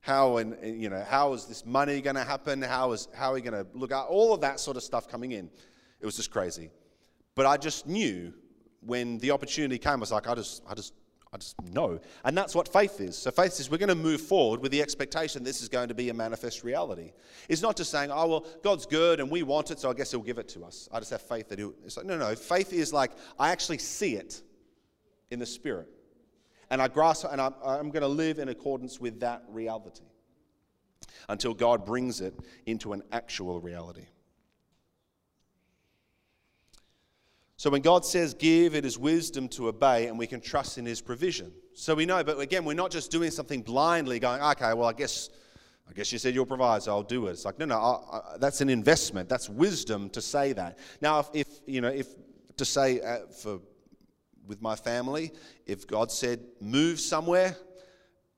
[0.00, 2.62] How and you know, how is this money going to happen?
[2.62, 5.08] How is how are we going to look at all of that sort of stuff
[5.08, 5.50] coming in?
[6.00, 6.70] It was just crazy.
[7.34, 8.32] But I just knew
[8.80, 10.94] when the opportunity came, I was like, I just, I just
[11.32, 12.00] I just know.
[12.24, 13.16] And that's what faith is.
[13.16, 15.94] So faith is we're going to move forward with the expectation this is going to
[15.94, 17.12] be a manifest reality.
[17.48, 20.10] It's not just saying, oh, well, God's good and we want it, so I guess
[20.10, 20.88] he'll give it to us.
[20.92, 21.74] I just have faith that he'll.
[21.84, 22.34] It's like, no, no.
[22.34, 24.42] Faith is like, I actually see it
[25.30, 25.88] in the spirit.
[26.70, 30.04] And I grasp and I'm, I'm going to live in accordance with that reality
[31.28, 32.34] until God brings it
[32.66, 34.06] into an actual reality.
[37.56, 40.86] So when God says give, it is wisdom to obey, and we can trust in
[40.86, 41.52] His provision.
[41.74, 44.94] So we know, but again, we're not just doing something blindly, going, okay, well, I
[44.94, 45.28] guess,
[45.86, 47.32] I guess you said you'll provide, so I'll do it.
[47.32, 49.28] It's like, no, no, I, I, that's an investment.
[49.28, 50.78] That's wisdom to say that.
[51.02, 52.06] Now, if, if you know, if
[52.56, 53.60] to say uh, for
[54.50, 55.32] with my family,
[55.64, 57.56] if God said move somewhere,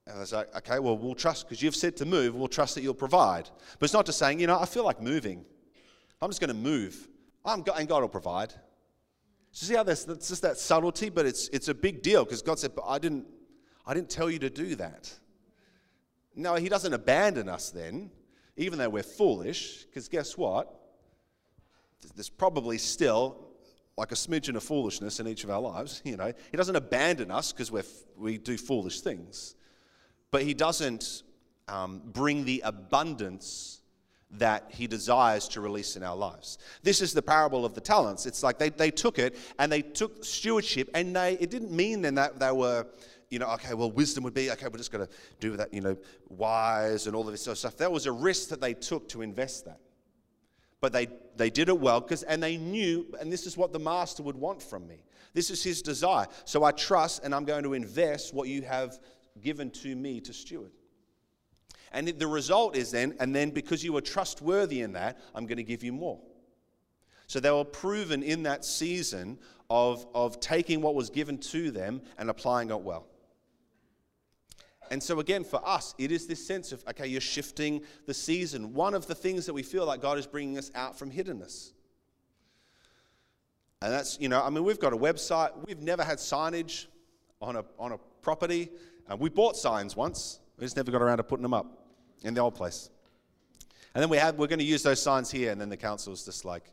[0.07, 2.35] and I was like, okay, well, we'll trust because you've said to move.
[2.35, 3.49] We'll trust that you'll provide.
[3.79, 5.45] But it's not just saying, you know, I feel like moving.
[6.21, 7.09] I'm just going to move.
[7.47, 8.53] I'm, and God will provide.
[9.53, 12.43] So see how this, it's just that subtlety, but it's, it's a big deal because
[12.43, 13.27] God said, but I didn't,
[13.87, 15.13] I didn't tell you to do that.
[16.37, 18.11] No, He doesn't abandon us then,
[18.59, 20.79] even though we're foolish, because guess what?
[22.15, 23.42] There's probably still
[23.97, 26.01] like a smidgen of foolishness in each of our lives.
[26.05, 27.83] You know, He doesn't abandon us because we
[28.17, 29.55] we do foolish things,
[30.31, 31.23] but He doesn't
[31.69, 33.83] um, bring the abundance
[34.33, 36.59] that he desires to release in our lives.
[36.83, 38.25] This is the parable of the talents.
[38.25, 42.03] It's like they, they took it and they took stewardship, and they it didn't mean
[42.03, 42.87] then that they were,
[43.31, 45.81] you know, okay, well, wisdom would be, okay, we're just going to do that, you
[45.81, 45.97] know,
[46.31, 47.77] wise and all of this sort of stuff.
[47.77, 49.81] That was a risk that they took to invest that.
[50.83, 53.79] But they, they did it well because, and they knew, and this is what the
[53.79, 55.05] master would want from me.
[55.33, 56.27] This is his desire.
[56.45, 58.99] So I trust and I'm going to invest what you have
[59.41, 60.73] given to me to steward.
[61.93, 65.59] And the result is then, and then because you were trustworthy in that, I'm going
[65.59, 66.19] to give you more.
[67.29, 69.39] So they were proven in that season
[69.71, 73.07] of, of taking what was given to them and applying it well.
[74.93, 78.75] And so, again, for us, it is this sense of, okay, you're shifting the season.
[78.75, 81.73] One of the things that we feel like God is bringing us out from hiddenness.
[83.81, 85.53] And that's, you know, I mean, we've got a website.
[85.67, 86.89] We've never had signage
[87.41, 88.69] on a, on a property.
[89.11, 90.41] Uh, we bought signs once.
[90.59, 91.87] We just never got around to putting them up
[92.23, 92.91] in the old place.
[93.95, 95.53] And then we had, we're going to use those signs here.
[95.53, 96.65] And then the council's just like,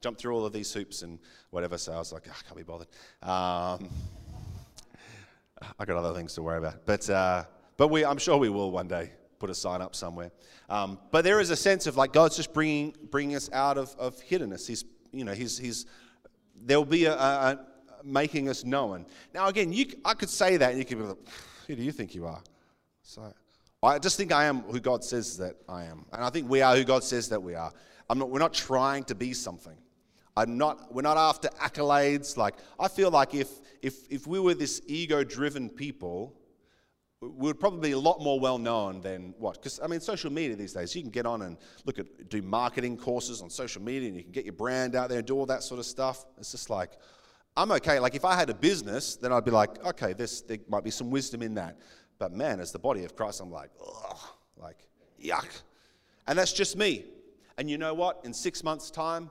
[0.00, 1.20] jump through all of these hoops and
[1.50, 1.78] whatever.
[1.78, 2.88] So I was like, oh, I can't be bothered.
[3.22, 3.88] Um,
[5.78, 6.86] I got other things to worry about.
[6.86, 7.44] But, uh,
[7.76, 10.30] but we, I'm sure we will one day put a sign up somewhere.
[10.68, 13.94] Um, but there is a sense of like God's just bringing, bringing us out of,
[13.98, 14.66] of hiddenness.
[14.66, 15.86] He's, you know, he's, he's,
[16.64, 17.58] there'll be a, a, a
[18.04, 19.06] making us known.
[19.34, 21.18] Now, again, you, I could say that and you could be like,
[21.66, 22.42] who do you think you are?
[23.02, 23.32] So
[23.82, 26.06] I just think I am who God says that I am.
[26.12, 27.72] And I think we are who God says that we are.
[28.14, 29.76] Not, we're not trying to be something.
[30.36, 32.36] I'm not, we're not after accolades.
[32.36, 33.48] Like, I feel like if,
[33.82, 36.34] if, if we were this ego driven people,
[37.20, 39.54] we would probably be a lot more well known than what?
[39.54, 42.42] Because, I mean, social media these days, you can get on and look at, do
[42.42, 45.36] marketing courses on social media and you can get your brand out there and do
[45.36, 46.24] all that sort of stuff.
[46.38, 46.92] It's just like,
[47.56, 48.00] I'm okay.
[48.00, 50.90] Like, if I had a business, then I'd be like, okay, this, there might be
[50.90, 51.78] some wisdom in that.
[52.18, 54.18] But man, as the body of Christ, I'm like, ugh,
[54.56, 54.88] like,
[55.22, 55.48] yuck.
[56.26, 57.04] And that's just me.
[57.58, 58.20] And you know what?
[58.24, 59.30] In six months' time,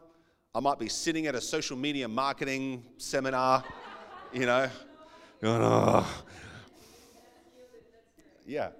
[0.54, 3.64] I might be sitting at a social media marketing seminar,
[4.34, 4.70] you know,
[5.42, 6.24] going, oh.
[8.46, 8.72] Yeah.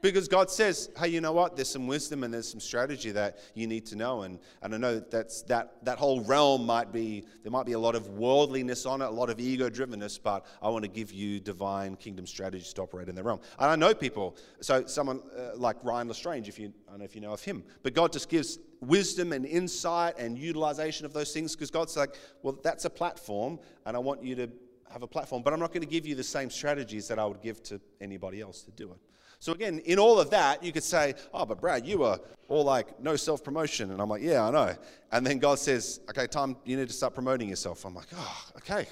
[0.00, 1.56] Because God says, hey, you know what?
[1.56, 4.22] There's some wisdom and there's some strategy that you need to know.
[4.22, 7.78] And, and I know that's, that, that whole realm might be, there might be a
[7.78, 11.12] lot of worldliness on it, a lot of ego drivenness, but I want to give
[11.12, 13.40] you divine kingdom strategies to operate in the realm.
[13.58, 17.04] And I know people, so someone uh, like Ryan LeStrange, if you, I don't know
[17.04, 21.12] if you know of him, but God just gives wisdom and insight and utilization of
[21.12, 24.48] those things because God's like, well, that's a platform and I want you to
[24.90, 27.24] have a platform, but I'm not going to give you the same strategies that I
[27.24, 28.98] would give to anybody else to do it.
[29.38, 32.64] So again, in all of that, you could say, oh, but Brad, you were all
[32.64, 33.90] like, no self promotion.
[33.90, 34.74] And I'm like, yeah, I know.
[35.12, 37.86] And then God says, okay, Tom, you need to start promoting yourself.
[37.86, 38.86] I'm like, oh, okay.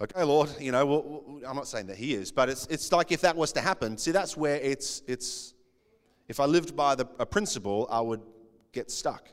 [0.00, 3.12] Okay, Lord, you know, well, I'm not saying that He is, but it's, it's like
[3.12, 5.54] if that was to happen, see, that's where it's, it's
[6.28, 8.20] if I lived by the, a principle, I would
[8.72, 9.28] get stuck.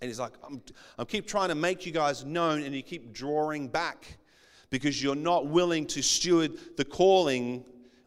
[0.00, 0.62] And he's like, I'm,
[0.98, 4.18] I keep trying to make you guys known, and you keep drawing back
[4.70, 7.64] because you're not willing to steward the calling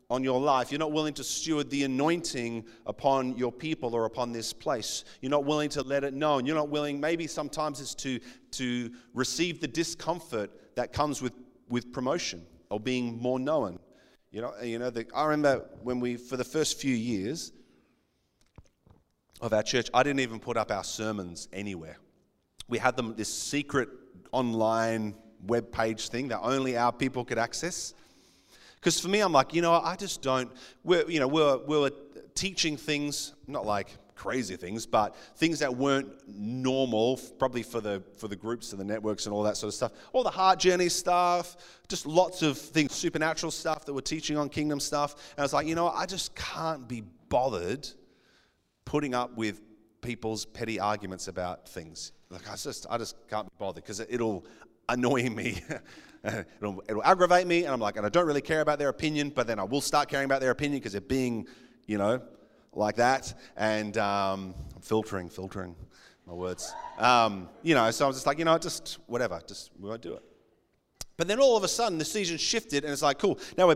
[0.09, 0.71] on your life.
[0.71, 5.05] You're not willing to steward the anointing upon your people or upon this place.
[5.21, 6.45] You're not willing to let it known.
[6.45, 8.19] You're not willing, maybe sometimes it's to,
[8.51, 11.33] to receive the discomfort that comes with,
[11.69, 13.79] with promotion or being more known.
[14.31, 17.53] You know, you know the, I remember when we, for the first few years
[19.41, 21.97] of our church, I didn't even put up our sermons anywhere.
[22.67, 23.89] We had them this secret
[24.31, 27.93] online web page thing that only our people could access.
[28.75, 30.51] Because for me, I'm like, you know, I just don't.
[30.83, 31.91] We're, you know, we're, we're
[32.33, 38.27] teaching things, not like crazy things, but things that weren't normal, probably for the for
[38.27, 39.91] the groups and the networks and all that sort of stuff.
[40.13, 44.49] All the heart journey stuff, just lots of things, supernatural stuff that we're teaching on
[44.49, 45.13] kingdom stuff.
[45.31, 47.87] And I was like, you know, I just can't be bothered
[48.85, 49.61] putting up with
[50.01, 52.11] people's petty arguments about things.
[52.29, 54.45] Like I just I just can't be bothered because it'll
[54.89, 55.61] annoy me.
[56.23, 59.29] it'll, it'll aggravate me, and I'm like, and I don't really care about their opinion,
[59.29, 61.47] but then I will start caring about their opinion because they're being,
[61.87, 62.21] you know,
[62.73, 63.33] like that.
[63.57, 65.75] And um, I'm filtering, filtering
[66.25, 66.73] my words.
[66.97, 70.01] Um, you know, so I was just like, you know, just whatever, just we won't
[70.01, 70.23] do it.
[71.17, 73.39] But then all of a sudden, the season shifted, and it's like, cool.
[73.57, 73.75] Now we're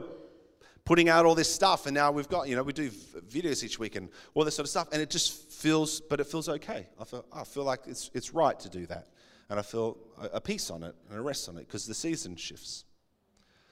[0.86, 3.80] putting out all this stuff, and now we've got, you know, we do videos each
[3.80, 6.88] week and all this sort of stuff, and it just feels, but it feels okay.
[7.00, 9.08] I feel, I feel like it's, it's right to do that.
[9.50, 11.94] And I feel a, a peace on it and a rest on it because the
[11.94, 12.86] season shifts.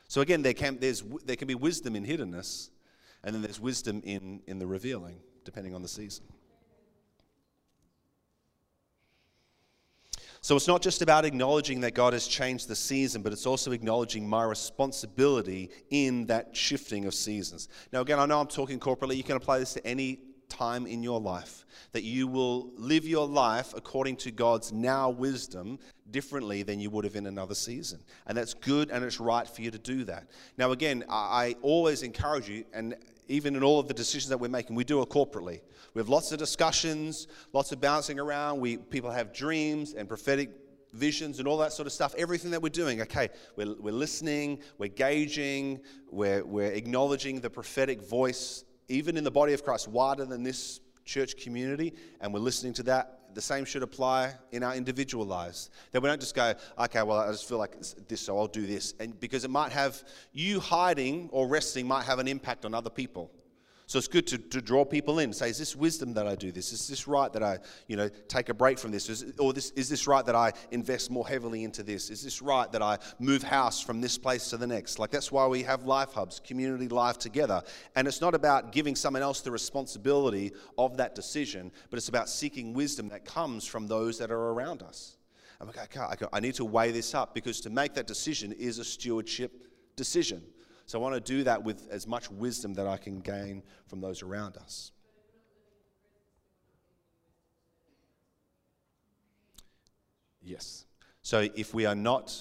[0.08, 2.70] So again, there can, there's, there can be wisdom in hiddenness,
[3.24, 6.26] and then there's wisdom in, in the revealing, depending on the season.
[10.44, 13.72] So it's not just about acknowledging that God has changed the season, but it's also
[13.72, 17.70] acknowledging my responsibility in that shifting of seasons.
[17.94, 19.16] Now, again, I know I'm talking corporately.
[19.16, 23.26] You can apply this to any time in your life, that you will live your
[23.26, 25.80] life according to God's now wisdom
[26.12, 28.02] differently than you would have in another season.
[28.28, 30.28] And that's good and it's right for you to do that.
[30.58, 32.96] Now, again, I always encourage you, and
[33.28, 35.62] even in all of the decisions that we're making, we do it corporately.
[35.94, 38.60] We have lots of discussions, lots of bouncing around.
[38.60, 40.50] We, people have dreams and prophetic
[40.94, 42.14] visions and all that sort of stuff.
[42.18, 48.02] Everything that we're doing, okay, we're, we're listening, we're gauging, we're, we're acknowledging the prophetic
[48.02, 52.74] voice even in the body of Christ, wider than this church community, and we're listening
[52.74, 53.20] to that.
[53.34, 55.70] The same should apply in our individual lives.
[55.92, 57.76] That we don't just go, okay, well, I just feel like
[58.08, 58.94] this, so I'll do this.
[59.00, 62.90] And because it might have, you hiding or resting might have an impact on other
[62.90, 63.32] people.
[63.94, 65.32] So it's good to, to draw people in.
[65.34, 66.74] Say, is this wisdom that I do this?
[66.74, 69.08] Is this right that I, you know, take a break from this?
[69.08, 72.10] Is, or this, is this right that I invest more heavily into this?
[72.10, 74.98] Is this right that I move house from this place to the next?
[74.98, 77.62] Like that's why we have life hubs, community life together.
[77.96, 82.30] And it's not about giving someone else the responsibility of that decision, but it's about
[82.30, 85.18] seeking wisdom that comes from those that are around us.
[85.62, 88.80] I'm like, okay, I need to weigh this up because to make that decision is
[88.80, 89.52] a stewardship
[89.96, 90.42] decision.
[90.86, 94.02] So I want to do that with as much wisdom that I can gain from
[94.02, 94.92] those around us.
[100.42, 100.86] Yes.
[101.22, 102.38] So if we are not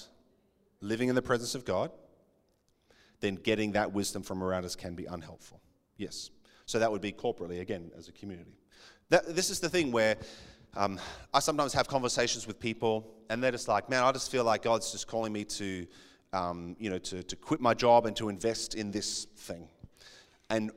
[0.80, 1.92] living in the presence of God,
[3.20, 5.60] then getting that wisdom from around us can be unhelpful.
[5.96, 6.30] Yes.
[6.66, 8.58] So that would be corporately, again, as a community.
[9.10, 10.16] That, this is the thing where
[10.74, 10.98] um,
[11.32, 14.62] I sometimes have conversations with people, and they're just like, man, I just feel like
[14.62, 15.86] God's just calling me to
[16.32, 19.68] um, you know, to, to quit my job and to invest in this thing.
[20.50, 20.70] And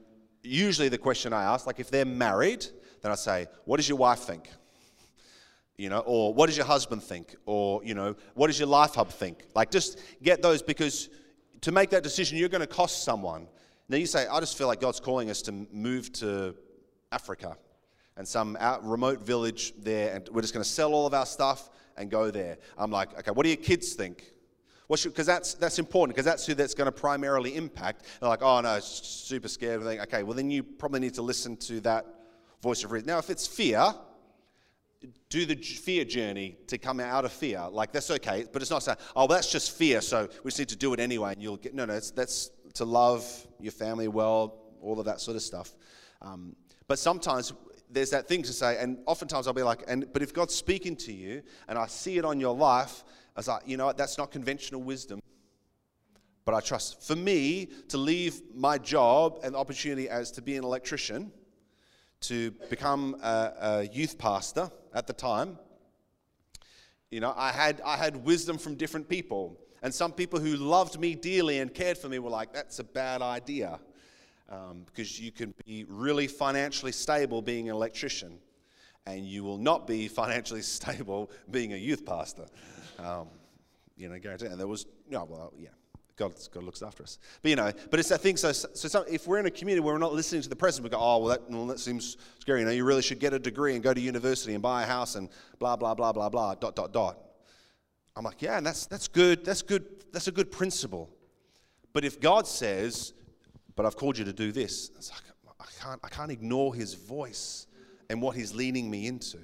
[0.44, 2.66] usually the question I ask, like if they're married,
[3.02, 4.50] then I say, what does your wife think?
[5.78, 7.36] You know, or what does your husband think?
[7.46, 9.46] Or, you know, what does your life hub think?
[9.54, 11.10] Like just get those because
[11.62, 13.48] to make that decision, you're going to cost someone.
[13.90, 16.56] Now you say, I just feel like God's calling us to move to
[17.12, 17.58] Africa
[18.18, 21.70] and some remote village there, and we're just going to sell all of our stuff
[21.98, 22.58] and go there.
[22.78, 24.32] I'm like, okay, what do your kids think?
[24.88, 28.06] Because that's, that's important, because that's who that's going to primarily impact.
[28.20, 29.84] They're like, oh no, super scared.
[29.84, 32.06] Think, okay, well then you probably need to listen to that
[32.62, 33.08] voice of reason.
[33.08, 33.94] Now, if it's fear,
[35.30, 37.68] do the fear journey to come out of fear.
[37.70, 40.70] Like that's okay, but it's not saying, oh, that's just fear, so we just need
[40.70, 41.74] to do it anyway, and you'll get.
[41.74, 45.76] No, no, that's to love your family well, all of that sort of stuff.
[46.22, 46.56] Um,
[46.88, 47.54] but sometimes
[47.90, 50.96] there's that thing to say, and oftentimes I'll be like, and but if God's speaking
[50.98, 53.04] to you, and I see it on your life,
[53.36, 55.22] I was like, you know what, that's not conventional wisdom,
[56.46, 57.04] but I trust.
[57.04, 61.32] For me to leave my job and opportunity as to be an electrician,
[62.22, 65.60] to become a, a youth pastor at the time,
[67.12, 69.60] you know, I had, I had wisdom from different people.
[69.82, 72.84] And some people who loved me dearly and cared for me were like, that's a
[72.84, 73.80] bad idea.
[74.50, 78.38] Um, because you can be really financially stable being an electrician,
[79.06, 82.46] and you will not be financially stable being a youth pastor.
[83.00, 83.28] Um,
[83.98, 84.48] you know, guarantee.
[84.48, 85.70] And there was, no, well, yeah,
[86.18, 87.20] God, God looks after us.
[87.42, 88.38] But you know, but it's that thing.
[88.38, 90.84] So, so some, if we're in a community where we're not listening to the present,
[90.84, 92.62] we go, oh, well that, well, that seems scary.
[92.62, 94.86] You know, you really should get a degree and go to university and buy a
[94.86, 95.30] house and
[95.60, 96.56] blah blah blah blah blah.
[96.56, 97.20] Dot dot dot.
[98.16, 99.44] I'm like, yeah, and that's that's good.
[99.44, 99.86] That's good.
[100.14, 101.10] That's a good principle.
[101.92, 103.14] But if God says,
[103.76, 107.68] but I've called you to do this, like I can't I can't ignore His voice
[108.10, 109.40] and what He's leading me into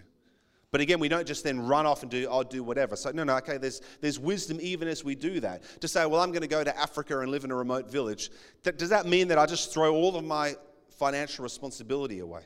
[0.72, 2.96] But again, we don't just then run off and do, I'll do whatever.
[2.96, 5.64] So, no, no, okay, there's, there's wisdom even as we do that.
[5.82, 8.32] To say, well, I'm going to go to Africa and live in a remote village,
[8.64, 10.56] does that mean that I just throw all of my
[10.98, 12.44] financial responsibility away?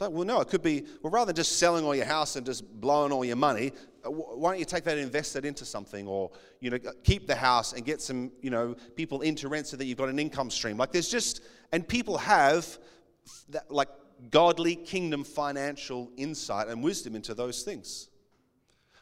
[0.00, 2.46] Like, well, no, it could be, well, rather than just selling all your house and
[2.46, 3.72] just blowing all your money,
[4.04, 7.26] uh, why don't you take that and invest it into something or, you know, keep
[7.26, 10.20] the house and get some, you know, people into rent so that you've got an
[10.20, 10.76] income stream.
[10.76, 11.42] Like there's just,
[11.72, 12.78] and people have
[13.48, 13.88] that, like
[14.30, 18.08] godly kingdom financial insight and wisdom into those things.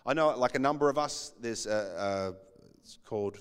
[0.04, 2.34] I know, like a number of us, there's a, a
[2.80, 3.38] it's called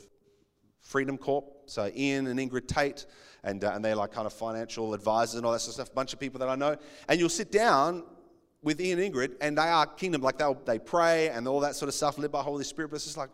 [0.81, 1.45] Freedom Corp.
[1.67, 3.05] So Ian and Ingrid Tate,
[3.43, 5.91] and, uh, and they're like kind of financial advisors and all that sort of stuff.
[5.91, 6.75] A bunch of people that I know,
[7.07, 8.03] and you'll sit down
[8.61, 11.75] with Ian and Ingrid, and they are kingdom, like they they pray and all that
[11.75, 12.89] sort of stuff, led by Holy Spirit.
[12.89, 13.29] But it's just like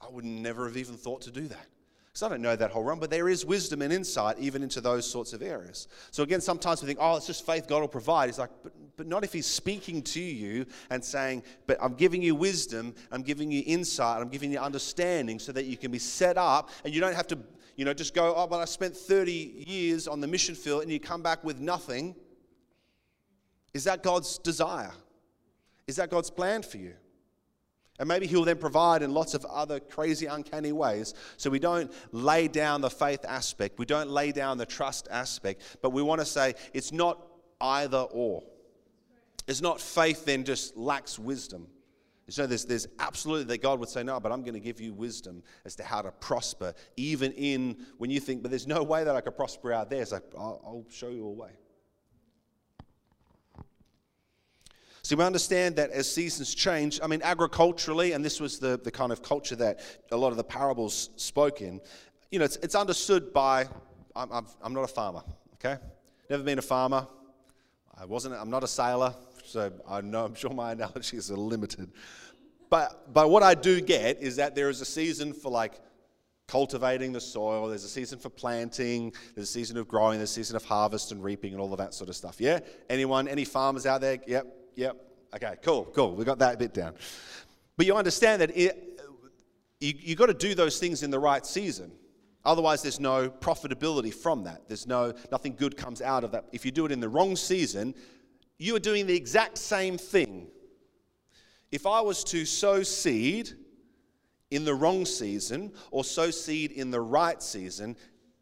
[0.00, 1.66] I would never have even thought to do that.
[2.12, 4.82] Because I don't know that whole realm, but there is wisdom and insight even into
[4.82, 5.88] those sorts of areas.
[6.10, 8.28] So again, sometimes we think, oh, it's just faith God will provide.
[8.28, 12.20] He's like, but, but not if He's speaking to you and saying, but I'm giving
[12.20, 15.98] you wisdom, I'm giving you insight, I'm giving you understanding so that you can be
[15.98, 17.38] set up and you don't have to,
[17.76, 20.92] you know, just go, oh, but I spent 30 years on the mission field and
[20.92, 22.14] you come back with nothing.
[23.72, 24.92] Is that God's desire?
[25.86, 26.92] Is that God's plan for you?
[28.02, 31.14] And maybe He'll then provide in lots of other crazy, uncanny ways.
[31.36, 35.78] So we don't lay down the faith aspect, we don't lay down the trust aspect,
[35.82, 37.24] but we want to say it's not
[37.60, 38.42] either or.
[39.46, 41.68] It's not faith then just lacks wisdom.
[42.28, 44.92] So there's, there's absolutely that God would say, No, but I'm going to give you
[44.92, 49.04] wisdom as to how to prosper, even in when you think, but there's no way
[49.04, 50.02] that I could prosper out there.
[50.02, 51.50] It's like, I'll, I'll show you a way.
[55.04, 58.90] So we understand that as seasons change, I mean, agriculturally, and this was the, the
[58.92, 59.80] kind of culture that
[60.12, 61.80] a lot of the parables spoke in,
[62.30, 63.66] you know, it's, it's understood by,
[64.14, 65.22] I'm, I'm, I'm not a farmer,
[65.54, 65.82] okay?
[66.30, 67.06] Never been a farmer.
[68.00, 69.12] I wasn't, I'm not a sailor,
[69.44, 71.90] so I know, I'm sure my analogies are limited.
[72.70, 75.80] But, but what I do get is that there is a season for like
[76.46, 80.34] cultivating the soil, there's a season for planting, there's a season of growing, there's a
[80.34, 82.40] season of harvest and reaping and all of that sort of stuff.
[82.40, 82.60] Yeah?
[82.88, 84.18] Anyone, any farmers out there?
[84.26, 84.46] Yep,
[84.76, 84.96] Yep.
[85.34, 86.14] Okay, cool, cool.
[86.14, 86.94] We got that bit down.
[87.76, 89.00] But you understand that it,
[89.80, 91.92] you, you've got to do those things in the right season.
[92.44, 94.68] Otherwise, there's no profitability from that.
[94.68, 96.46] There's no, nothing good comes out of that.
[96.52, 97.94] If you do it in the wrong season,
[98.58, 100.48] you are doing the exact same thing.
[101.70, 103.52] If I was to sow seed
[104.50, 107.96] in the wrong season or sow seed in the right season,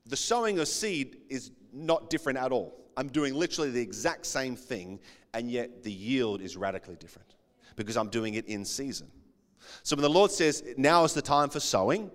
[0.06, 2.79] the sowing of seed is not different at all.
[2.96, 5.00] I'm doing literally the exact same thing,
[5.34, 7.34] and yet the yield is radically different
[7.76, 9.08] because I'm doing it in season.
[9.82, 12.10] So when the Lord says, now is the time for sowing,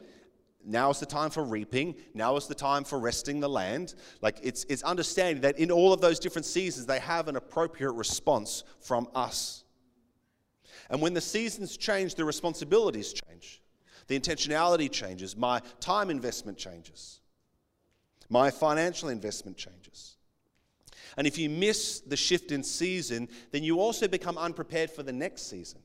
[0.66, 4.40] now is the time for reaping, now is the time for resting the land, like
[4.42, 8.64] it's, it's understanding that in all of those different seasons, they have an appropriate response
[8.80, 9.64] from us.
[10.90, 13.62] And when the seasons change, the responsibilities change.
[14.08, 15.36] The intentionality changes.
[15.36, 17.22] My time investment changes.
[18.30, 20.18] My financial investment changes.
[21.18, 25.14] And if you miss the shift in season, then you also become unprepared for the
[25.14, 25.80] next season.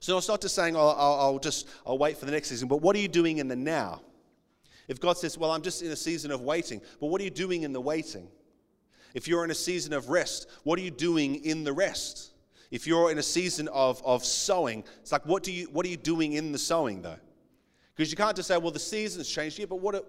[0.00, 2.66] So it's not just saying, oh, I'll, I'll just I'll wait for the next season,
[2.68, 4.02] but what are you doing in the now?
[4.88, 7.30] If God says, well, I'm just in a season of waiting, but what are you
[7.30, 8.28] doing in the waiting?
[9.14, 12.32] If you're in a season of rest, what are you doing in the rest?
[12.70, 15.90] If you're in a season of, of sowing, it's like, what, do you, what are
[15.90, 17.18] you doing in the sowing, though?
[17.94, 19.58] Because you can't just say, well, the season's changed.
[19.58, 20.02] Yeah, but what are,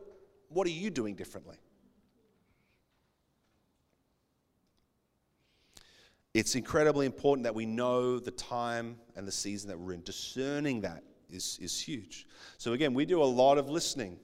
[0.47, 1.58] what are you doing differently?
[6.34, 10.01] It's incredibly important that we know the time and the season that we're in.
[10.01, 12.27] Discerning that is, is huge.
[12.57, 14.17] So, again, we do a lot of listening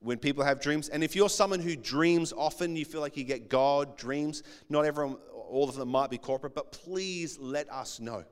[0.00, 0.90] when people have dreams.
[0.90, 4.84] And if you're someone who dreams often, you feel like you get God dreams, not
[4.84, 8.24] everyone, all of them might be corporate, but please let us know.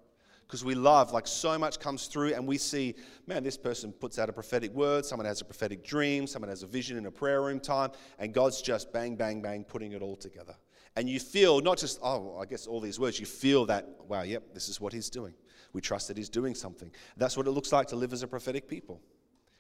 [0.47, 2.95] Because we love, like so much comes through, and we see,
[3.27, 6.63] man, this person puts out a prophetic word, someone has a prophetic dream, someone has
[6.63, 7.91] a vision in a prayer room time,
[8.21, 10.55] and God's just bang, bang, bang, putting it all together.
[10.97, 14.23] And you feel not just, oh, I guess all these words, you feel that, wow,
[14.23, 15.35] yep, this is what he's doing.
[15.75, 16.91] We trust that he's doing something.
[17.19, 19.03] That's what it looks like to live as a prophetic people,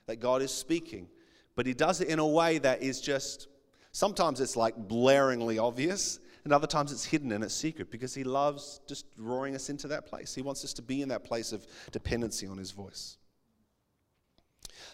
[0.06, 1.08] that God is speaking.
[1.54, 3.48] But he does it in a way that is just,
[3.92, 8.24] sometimes it's like blaringly obvious, and other times it's hidden and it's secret because he
[8.24, 10.34] loves just drawing us into that place.
[10.34, 13.18] He wants us to be in that place of dependency on his voice.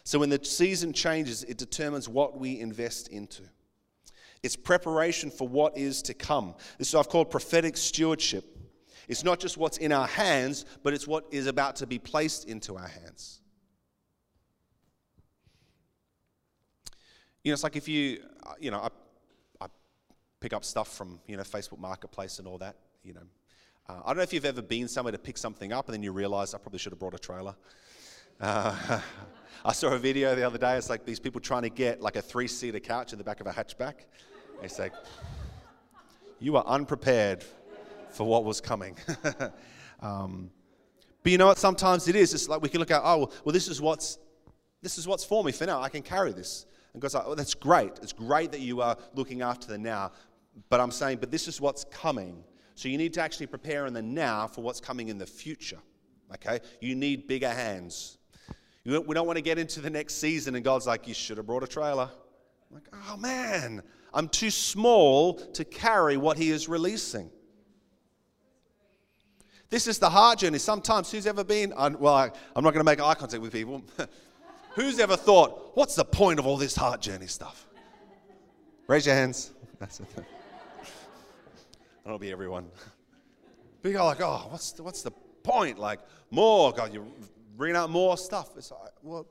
[0.02, 3.42] So when the season changes, it determines what we invest into.
[4.42, 6.54] It's preparation for what is to come.
[6.78, 8.44] This is what I've called prophetic stewardship.
[9.08, 12.48] It's not just what's in our hands, but it's what is about to be placed
[12.48, 13.40] into our hands.
[17.44, 18.88] You know, it's like if you, uh, you know, I,
[19.60, 19.66] I
[20.40, 23.26] pick up stuff from, you know, Facebook Marketplace and all that, you know.
[23.88, 26.02] Uh, I don't know if you've ever been somewhere to pick something up and then
[26.02, 27.54] you realize I probably should have brought a trailer.
[28.40, 29.00] Uh,
[29.64, 30.76] I saw a video the other day.
[30.76, 33.40] It's like these people trying to get like a three seater couch in the back
[33.40, 33.94] of a hatchback.
[34.62, 34.90] They say,
[36.38, 37.44] You are unprepared
[38.10, 38.96] for what was coming.
[40.00, 40.50] um,
[41.22, 41.58] but you know what?
[41.58, 42.32] Sometimes it is.
[42.32, 44.18] It's like we can look at, oh, well, this is what's
[44.80, 45.80] this is what's for me for now.
[45.80, 46.66] I can carry this.
[46.92, 47.92] And God's like, oh, that's great.
[48.02, 50.12] It's great that you are looking after the now.
[50.68, 52.44] But I'm saying, but this is what's coming.
[52.74, 55.78] So you need to actually prepare in the now for what's coming in the future.
[56.34, 56.60] Okay?
[56.80, 58.18] You need bigger hands.
[58.84, 61.46] we don't want to get into the next season and God's like, you should have
[61.46, 62.10] brought a trailer.
[62.70, 63.82] I'm like, oh man,
[64.14, 67.30] I'm too small to carry what He is releasing.
[69.70, 70.58] This is the hard journey.
[70.58, 73.82] Sometimes, who's ever been, well, I, I'm not going to make eye contact with people.
[74.74, 77.66] who's ever thought, what's the point of all this heart journey stuff?
[78.86, 79.52] Raise your hands.
[79.78, 80.06] That's it.
[82.04, 82.66] That'll be everyone.
[83.80, 85.10] But you're like, oh, what's the, what's the
[85.42, 85.76] point?
[85.76, 85.98] Like,
[86.30, 87.04] more, God, you're
[87.56, 88.50] bringing out more stuff.
[88.56, 89.26] It's like, well,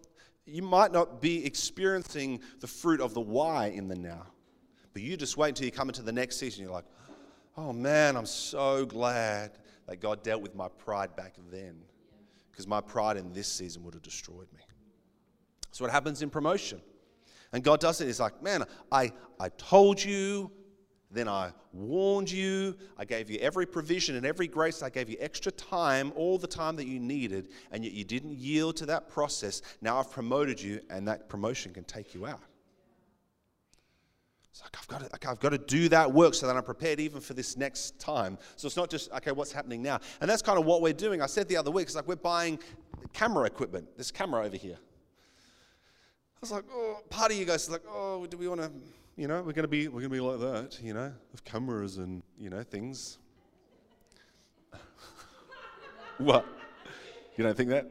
[0.45, 4.25] you might not be experiencing the fruit of the why in the now.
[4.93, 6.63] But you just wait until you come into the next season.
[6.63, 6.85] You're like,
[7.57, 9.51] oh man, I'm so glad
[9.87, 11.77] that God dealt with my pride back then.
[12.51, 14.61] Because my pride in this season would have destroyed me.
[15.71, 16.81] So what happens in promotion.
[17.53, 18.07] And God does it.
[18.07, 20.51] He's like, man, I, I told you,
[21.09, 22.77] then I warned you.
[22.97, 24.81] I gave you every provision and every grace.
[24.81, 28.37] I gave you extra time, all the time that you needed, and yet you didn't
[28.37, 29.61] yield to that process.
[29.81, 32.41] Now I've promoted you, and that promotion can take you out.
[34.51, 36.99] It's like, I've got, to, I've got to do that work so that I'm prepared
[36.99, 38.37] even for this next time.
[38.57, 39.99] So it's not just, okay, what's happening now?
[40.19, 41.21] And that's kind of what we're doing.
[41.21, 42.59] I said the other week, it's like we're buying
[43.13, 44.77] camera equipment, this camera over here.
[44.77, 48.71] I was like, oh, part of you guys is like, oh, do we want to,
[49.15, 51.45] you know, we're going to be, we're going to be like that, you know, with
[51.45, 53.19] cameras and, you know, things.
[56.17, 56.45] what?
[57.37, 57.87] You don't think that?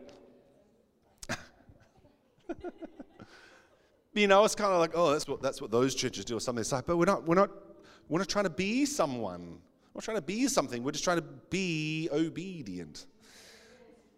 [4.15, 6.41] you know, it's kind of like, oh, that's what, that's what those churches do or
[6.41, 6.61] something.
[6.61, 7.51] It's like, but we're not, we're not,
[8.09, 9.61] we're not trying to be someone.
[9.93, 10.83] We're not trying to be something.
[10.83, 13.07] We're just trying to be obedient.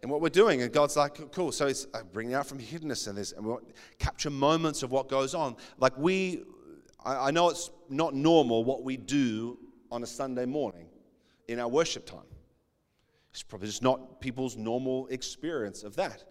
[0.03, 1.53] And what we're doing, and God's like, cool.
[1.53, 3.55] So it's bringing out from hiddenness and this, and we
[3.99, 5.57] capture moments of what goes on.
[5.79, 6.43] Like we,
[7.05, 9.59] I, I know it's not normal what we do
[9.91, 10.87] on a Sunday morning
[11.49, 12.21] in our worship time.
[13.31, 16.25] It's probably just not people's normal experience of that.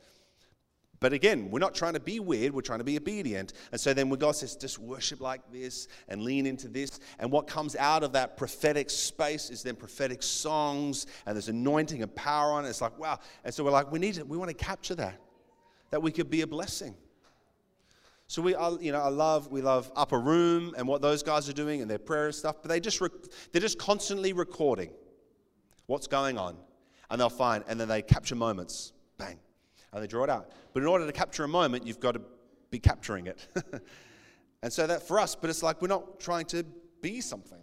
[1.02, 3.54] But again, we're not trying to be weird, we're trying to be obedient.
[3.72, 7.32] And so then when God says, just worship like this and lean into this, and
[7.32, 12.16] what comes out of that prophetic space is then prophetic songs, and there's anointing and
[12.16, 12.70] power on it.
[12.70, 13.18] It's like, wow.
[13.44, 15.20] And so we're like, we need it, we want to capture that,
[15.90, 16.94] that we could be a blessing.
[18.28, 21.50] So we, are, you know, I love, we love Upper Room and what those guys
[21.50, 23.02] are doing and their prayer and stuff, but they just,
[23.52, 24.92] they're just constantly recording
[25.88, 26.58] what's going on,
[27.10, 29.40] and they'll find, and then they capture moments, bang,
[29.94, 30.52] and they draw it out.
[30.74, 32.22] But in order to capture a moment, you've got to
[32.70, 33.48] be capturing it.
[34.64, 36.66] and so that for us, but it's like we're not trying to
[37.02, 37.60] be something.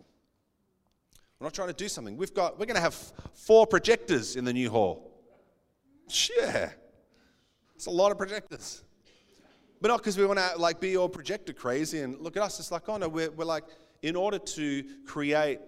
[1.38, 2.16] We're not trying to do something.
[2.16, 2.96] We've got, we're going to have
[3.32, 5.12] four projectors in the new hall.
[6.36, 6.70] Yeah.
[7.76, 8.82] It's a lot of projectors.
[9.80, 12.58] But not because we want to like be all projector crazy and look at us.
[12.58, 13.64] It's like, oh no, we're, we're like,
[14.02, 15.60] in order to create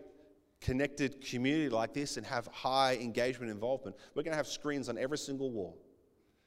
[0.61, 4.99] connected community like this and have high engagement involvement, we're going to have screens on
[4.99, 5.79] every single wall.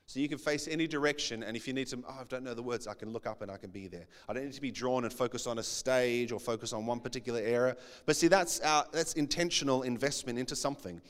[0.06, 2.54] So you can face any direction, and if you need to, oh, I don't know
[2.54, 4.06] the words, I can look up and I can be there.
[4.28, 6.99] I don't need to be drawn and focus on a stage or focus on one
[6.99, 7.78] particular area.
[8.06, 11.01] But see, that's, our, that's intentional investment into something.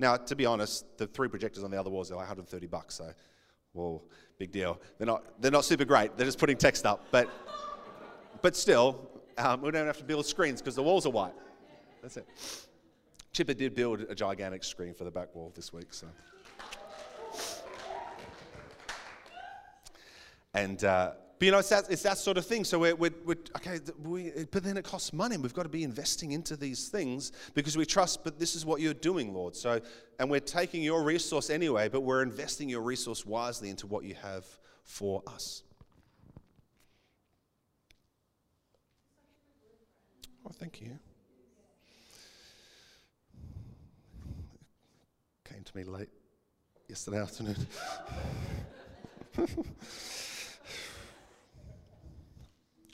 [0.00, 2.96] Now, to be honest, the three projectors on the other walls are like 130 bucks,
[2.96, 3.12] so,
[3.72, 4.02] whoa,
[4.38, 4.80] big deal.
[4.98, 7.06] They're not, they're not super great, they're just putting text up.
[7.12, 7.30] But,
[8.42, 11.34] but still, um, we don't have to build screens because the walls are white.
[12.02, 12.26] That's it.
[13.32, 16.08] Chipper did build a gigantic screen for the back wall this week, so.
[20.54, 22.64] And, uh, but you know, it's that, it's that sort of thing.
[22.64, 25.38] So we're, we're, we're okay, we, but then it costs money.
[25.38, 28.82] We've got to be investing into these things because we trust, but this is what
[28.82, 29.56] you're doing, Lord.
[29.56, 29.80] So,
[30.18, 34.14] and we're taking your resource anyway, but we're investing your resource wisely into what you
[34.16, 34.44] have
[34.84, 35.62] for us.
[40.46, 40.98] Oh, thank you.
[45.44, 46.10] Came to me late
[46.88, 47.66] yesterday afternoon.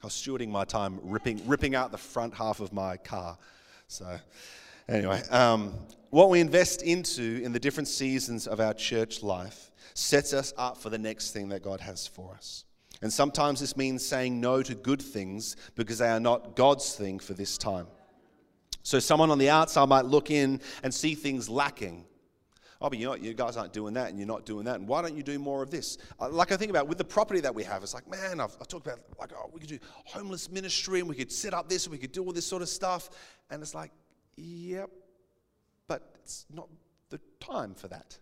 [0.07, 3.37] Was stewarding my time ripping, ripping out the front half of my car.
[3.89, 4.21] So,
[4.89, 5.75] anyway, um,
[6.11, 10.79] what we invest into in the different seasons of our church life sets us up
[10.79, 12.67] for the next thing that God has for us.
[13.03, 17.19] And sometimes this means saying no to good things because they are not God's thing
[17.19, 17.89] for this time.
[18.85, 22.05] So someone on the outside might look in and see things lacking.
[22.81, 23.15] Oh, but you know?
[23.15, 24.77] You guys aren't doing that and you're not doing that.
[24.77, 25.99] And why don't you do more of this?
[26.21, 28.57] Uh, like I think about with the property that we have, it's like, man, I've,
[28.61, 31.69] I've talked about like, oh, we could do homeless ministry and we could set up
[31.69, 33.11] this and we could do all this sort of stuff.
[33.51, 33.93] And it's like,
[34.37, 34.91] yep,
[35.89, 36.69] but it's not
[37.11, 38.19] the time for that.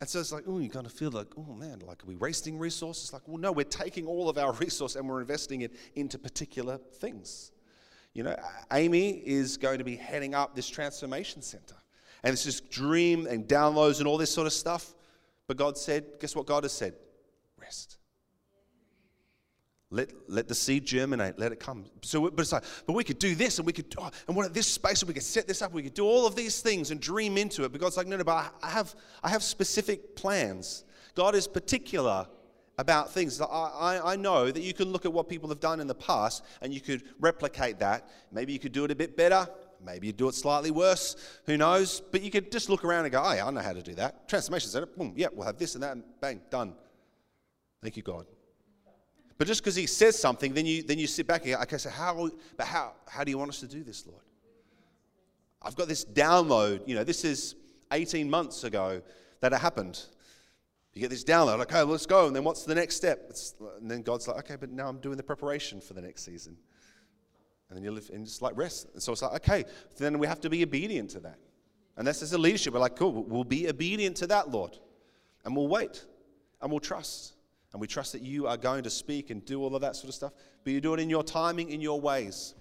[0.00, 2.16] And so it's like, oh, you kind of feel like, oh man, like are we
[2.16, 3.12] wasting resources?
[3.12, 6.78] Like, well, no, we're taking all of our resource and we're investing it into particular
[6.78, 7.52] things.
[8.14, 8.36] You know,
[8.72, 11.76] Amy is going to be heading up this transformation center.
[12.22, 14.94] And it's just dream and downloads and all this sort of stuff.
[15.46, 16.94] But God said, guess what God has said?
[17.60, 17.98] Rest.
[19.90, 21.86] Let, let the seed germinate, let it come.
[22.02, 24.52] So, but it's like, but we could do this and we could, oh, and what
[24.52, 26.90] this space, and we could set this up, we could do all of these things
[26.90, 27.72] and dream into it.
[27.72, 30.84] But God's like, no, no, but I have, I have specific plans.
[31.14, 32.26] God is particular
[32.76, 33.40] about things.
[33.40, 35.94] I, I, I know that you can look at what people have done in the
[35.94, 38.06] past and you could replicate that.
[38.30, 39.48] Maybe you could do it a bit better.
[39.84, 41.16] Maybe you do it slightly worse.
[41.46, 42.00] Who knows?
[42.00, 43.94] But you could just look around and go, oh, yeah, I know how to do
[43.94, 44.28] that.
[44.28, 46.74] Transformation center, boom, yeah, we'll have this and that, and bang, done.
[47.82, 48.26] Thank you, God.
[49.36, 51.78] But just because he says something, then you, then you sit back and go, okay,
[51.78, 54.22] so how, but how, how do you want us to do this, Lord?
[55.62, 56.86] I've got this download.
[56.86, 57.54] You know, this is
[57.92, 59.00] 18 months ago
[59.40, 60.04] that it happened.
[60.92, 62.26] You get this download, okay, let's go.
[62.26, 63.26] And then what's the next step?
[63.30, 66.24] It's, and then God's like, okay, but now I'm doing the preparation for the next
[66.24, 66.56] season.
[67.68, 68.88] And then you live in just like rest.
[68.94, 69.64] And so it's like, okay,
[69.98, 71.38] then we have to be obedient to that.
[71.96, 72.72] And this is a leadership.
[72.72, 74.78] We're like, cool, we'll be obedient to that, Lord.
[75.44, 76.04] And we'll wait.
[76.62, 77.34] And we'll trust.
[77.72, 80.08] And we trust that you are going to speak and do all of that sort
[80.08, 80.32] of stuff.
[80.64, 82.54] But you do it in your timing, in your ways.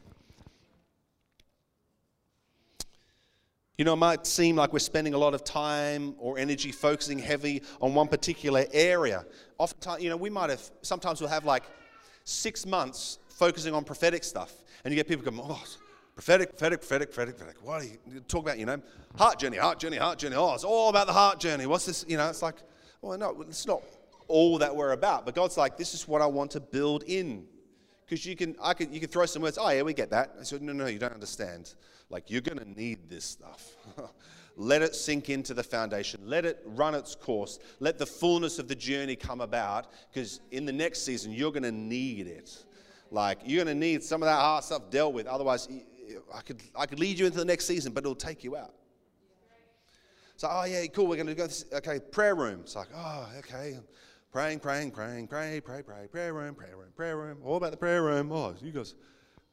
[3.77, 7.19] You know, it might seem like we're spending a lot of time or energy focusing
[7.19, 9.23] heavy on one particular area.
[9.59, 11.63] Oftentimes, you know, we might have, sometimes we'll have like
[12.23, 14.53] six months focusing on prophetic stuff.
[14.83, 15.63] And you get people going, oh,
[16.15, 17.63] prophetic, prophetic, prophetic, prophetic, prophetic.
[17.63, 18.81] What are you, you talk about, you know,
[19.15, 20.35] heart journey, heart journey, heart journey.
[20.35, 21.65] Oh, it's all about the heart journey.
[21.67, 22.03] What's this?
[22.07, 22.55] You know, it's like,
[23.01, 23.83] well, no, it's not
[24.27, 25.25] all that we're about.
[25.25, 27.45] But God's like, this is what I want to build in.
[28.05, 30.33] Because you can, I could, you can throw some words, oh, yeah, we get that.
[30.39, 31.75] I said, no, no, you don't understand.
[32.09, 33.75] Like, you're going to need this stuff.
[34.55, 36.21] Let it sink into the foundation.
[36.23, 37.59] Let it run its course.
[37.79, 41.61] Let the fullness of the journey come about because in the next season, you're going
[41.63, 42.63] to need it.
[43.11, 45.27] Like, you're going to need some of that hard stuff dealt with.
[45.27, 45.67] Otherwise,
[46.33, 48.73] I could, I could lead you into the next season, but it'll take you out.
[50.35, 51.07] So, oh, yeah, cool.
[51.07, 52.61] We're going to go, this, okay, prayer room.
[52.61, 53.79] It's like, oh, okay.
[54.31, 57.39] Praying, praying, praying, pray, pray, pray, prayer room, prayer room, prayer room.
[57.43, 58.31] All about the prayer room.
[58.31, 58.93] Oh, you guys.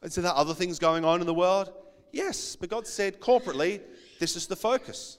[0.03, 1.73] And so there other things going on in the world?
[2.13, 3.81] Yes, but God said corporately,
[4.19, 5.19] this is the focus.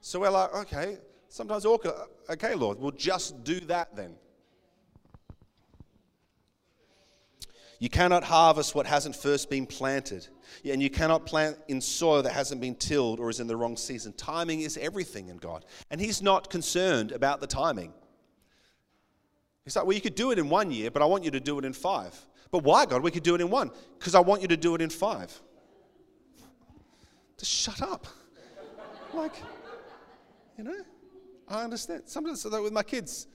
[0.00, 0.98] So we're like, okay,
[1.28, 1.76] sometimes, uh,
[2.30, 4.16] okay, Lord, we'll just do that then.
[7.82, 10.28] You cannot harvest what hasn't first been planted.
[10.64, 13.76] And you cannot plant in soil that hasn't been tilled or is in the wrong
[13.76, 14.12] season.
[14.12, 15.64] Timing is everything in God.
[15.90, 17.92] And He's not concerned about the timing.
[19.64, 21.40] He's like, well, you could do it in one year, but I want you to
[21.40, 22.16] do it in five.
[22.52, 23.02] But why, God?
[23.02, 23.72] We could do it in one.
[23.98, 25.36] Because I want you to do it in five.
[27.36, 28.06] Just shut up.
[29.12, 29.34] like,
[30.56, 30.84] you know,
[31.48, 32.04] I understand.
[32.06, 33.26] Sometimes so with my kids,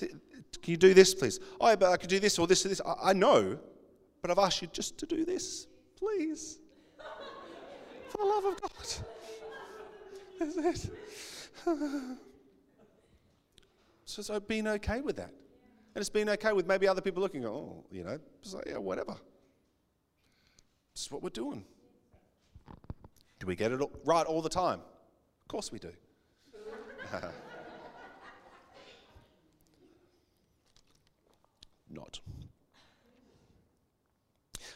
[0.00, 0.18] can
[0.64, 1.38] you do this, please?
[1.60, 2.80] Oh, but I could do this or this or this.
[2.84, 3.60] I, I know,
[4.26, 6.58] but I've asked you just to do this, please.
[8.08, 8.70] For the love of God.
[10.64, 10.90] That's it.
[14.04, 15.30] so, so being okay with that.
[15.94, 18.78] And it's been okay with maybe other people looking, oh, you know, it's like, yeah,
[18.78, 19.16] whatever.
[20.92, 21.64] It's what we're doing.
[23.38, 24.80] Do we get it right all the time?
[25.42, 25.92] Of course we do.
[31.88, 32.18] Not.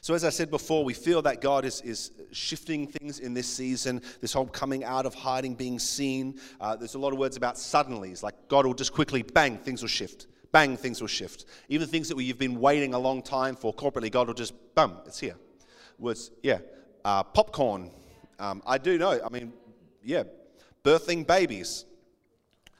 [0.02, 3.46] So, as I said before, we feel that God is, is shifting things in this
[3.46, 6.40] season, this whole coming out of hiding, being seen.
[6.58, 9.82] Uh, there's a lot of words about suddenlies, like God will just quickly, bang, things
[9.82, 10.26] will shift.
[10.52, 11.44] Bang, things will shift.
[11.68, 14.96] Even things that you've been waiting a long time for corporately, God will just, bum,
[15.06, 15.36] it's here.
[15.98, 16.58] Words, yeah.
[17.04, 17.90] Uh, popcorn.
[18.38, 19.52] Um, I do know, I mean,
[20.02, 20.22] yeah,
[20.82, 21.84] birthing babies.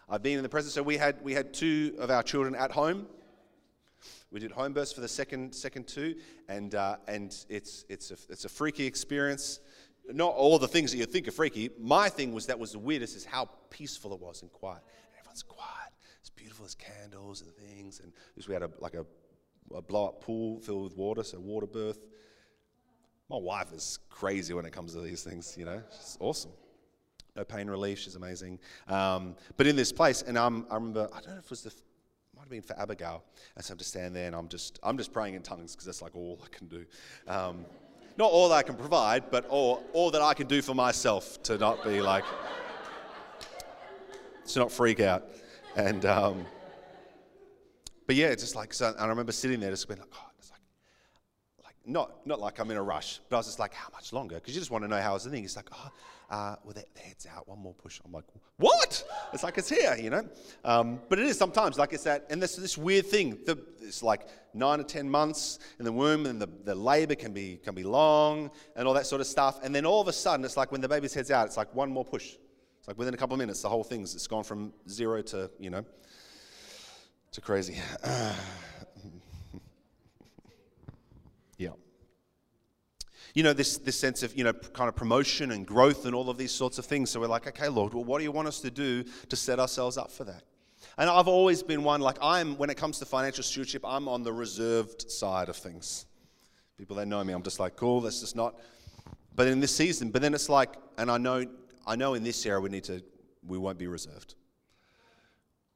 [0.09, 2.73] I've been in the presence, so we had, we had two of our children at
[2.73, 3.07] home
[4.31, 6.15] we did home births for the second second two,
[6.49, 9.61] and uh, and it's it's a, it's a freaky experience.
[10.09, 11.71] Not all the things that you think are freaky.
[11.79, 14.83] My thing was that was the weirdest is how peaceful it was and quiet.
[15.19, 15.93] Everyone's quiet.
[16.21, 16.65] It's beautiful.
[16.65, 19.05] as candles and things, and just we had a like a,
[19.75, 21.99] a blow up pool filled with water, so water birth.
[23.29, 25.57] My wife is crazy when it comes to these things.
[25.57, 26.53] You know, she's awesome
[27.37, 27.99] no pain relief.
[27.99, 28.59] She's amazing.
[28.89, 31.63] Um, but in this place, and I'm, I remember, I don't know if it was
[31.63, 31.73] the
[32.41, 33.23] might have been for Abigail.
[33.55, 35.85] And so I'm just standing there and I'm just, I'm just praying in tongues because
[35.85, 36.87] that's like all I can do.
[37.29, 37.67] Um,
[38.17, 41.43] not all that I can provide, but all, all that I can do for myself
[41.43, 42.25] to not be like,
[44.47, 45.29] to not freak out.
[45.77, 46.47] And, um,
[48.07, 50.30] but yeah, it's just like, so, and I remember sitting there just being like, oh,
[51.87, 54.37] not, not like I'm in a rush, but I was just like, how much longer?
[54.37, 55.45] Because you just want to know how it's the thing.
[55.45, 55.91] It's like, oh,
[56.31, 58.01] uh, well, the head's out, one more push.
[58.05, 58.25] I'm like,
[58.57, 59.03] what?
[59.33, 60.29] It's like it's here, you know?
[60.65, 63.39] Um, but it is sometimes, like it's that, and this this weird thing.
[63.47, 67.33] The, it's like nine to 10 months in the womb, and the, the labor can
[67.33, 69.59] be, can be long and all that sort of stuff.
[69.65, 71.75] And then all of a sudden, it's like when the baby's head's out, it's like
[71.75, 72.37] one more push.
[72.79, 75.51] It's like within a couple of minutes, the whole thing's it's gone from zero to,
[75.59, 75.85] you know,
[77.33, 77.79] to crazy.
[81.59, 81.71] yeah
[83.35, 86.31] you know, this, this sense of, you know, kind of promotion and growth and all
[86.31, 87.11] of these sorts of things.
[87.11, 89.59] So we're like, okay, Lord, well, what do you want us to do to set
[89.59, 90.43] ourselves up for that?
[90.99, 94.23] And I've always been one, like, I'm, when it comes to financial stewardship, I'm on
[94.23, 96.07] the reserved side of things.
[96.77, 98.59] People that know me, I'm just like, cool, that's just not.
[99.35, 101.45] But in this season, but then it's like, and I know,
[101.87, 103.03] I know in this era we need to,
[103.47, 104.35] we won't be reserved.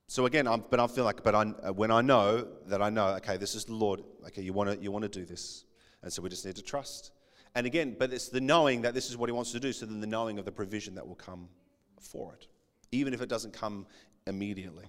[0.06, 3.08] So again, I'm, but I feel like, but I, when I know that I know,
[3.16, 4.02] okay, this is the Lord.
[4.26, 5.64] Okay, you want to, you want to do this,
[6.02, 7.12] and so we just need to trust.
[7.54, 9.86] And again, but it's the knowing that this is what he wants to do, so
[9.86, 11.48] then the knowing of the provision that will come
[12.00, 12.48] for it,
[12.90, 13.86] even if it doesn't come
[14.26, 14.86] immediately.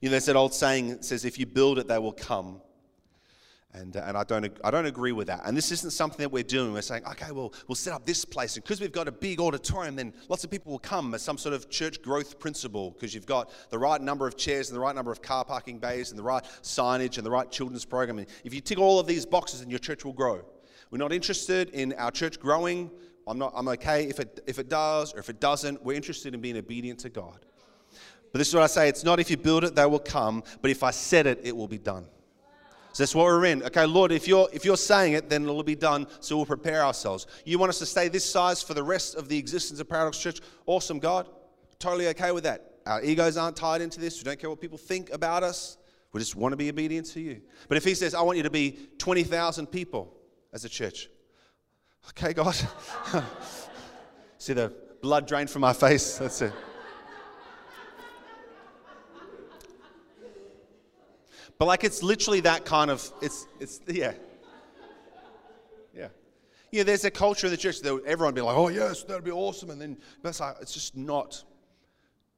[0.00, 2.60] You know, there's that old saying that says, if you build it, they will come.
[3.72, 5.42] And, uh, and I, don't, I don't agree with that.
[5.44, 6.72] And this isn't something that we're doing.
[6.72, 8.56] We're saying, okay, well, we'll set up this place.
[8.56, 11.36] And because we've got a big auditorium, then lots of people will come as some
[11.36, 14.80] sort of church growth principle because you've got the right number of chairs and the
[14.80, 18.18] right number of car parking bays and the right signage and the right children's program.
[18.18, 20.42] And if you tick all of these boxes, then your church will grow.
[20.90, 22.90] We're not interested in our church growing.
[23.26, 25.84] I'm, not, I'm okay if it, if it does or if it doesn't.
[25.84, 27.44] We're interested in being obedient to God.
[28.32, 30.44] But this is what I say it's not if you build it, they will come,
[30.60, 32.06] but if I said it, it will be done.
[32.92, 33.62] So that's what we're in.
[33.62, 36.06] Okay, Lord, if you're if you're saying it, then it'll be done.
[36.20, 37.26] So we'll prepare ourselves.
[37.44, 40.18] You want us to stay this size for the rest of the existence of Paradox
[40.18, 40.40] Church?
[40.66, 41.28] Awesome, God.
[41.78, 42.76] Totally okay with that.
[42.86, 44.18] Our egos aren't tied into this.
[44.18, 45.76] We don't care what people think about us.
[46.12, 47.42] We just want to be obedient to you.
[47.68, 50.16] But if He says, I want you to be 20,000 people,
[50.56, 51.10] as a church.
[52.08, 52.56] Okay, God.
[54.38, 56.16] See the blood drain from my face?
[56.16, 56.52] That's it.
[61.58, 64.14] But like it's literally that kind of it's it's yeah.
[65.94, 66.08] Yeah.
[66.72, 69.30] Yeah, there's a culture in the church that everyone be like, oh yes, that'd be
[69.30, 69.68] awesome.
[69.68, 71.44] And then but like, it's just not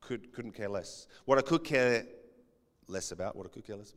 [0.01, 1.07] could couldn't care less.
[1.25, 2.05] What I could care
[2.89, 3.95] less about, what I could care less.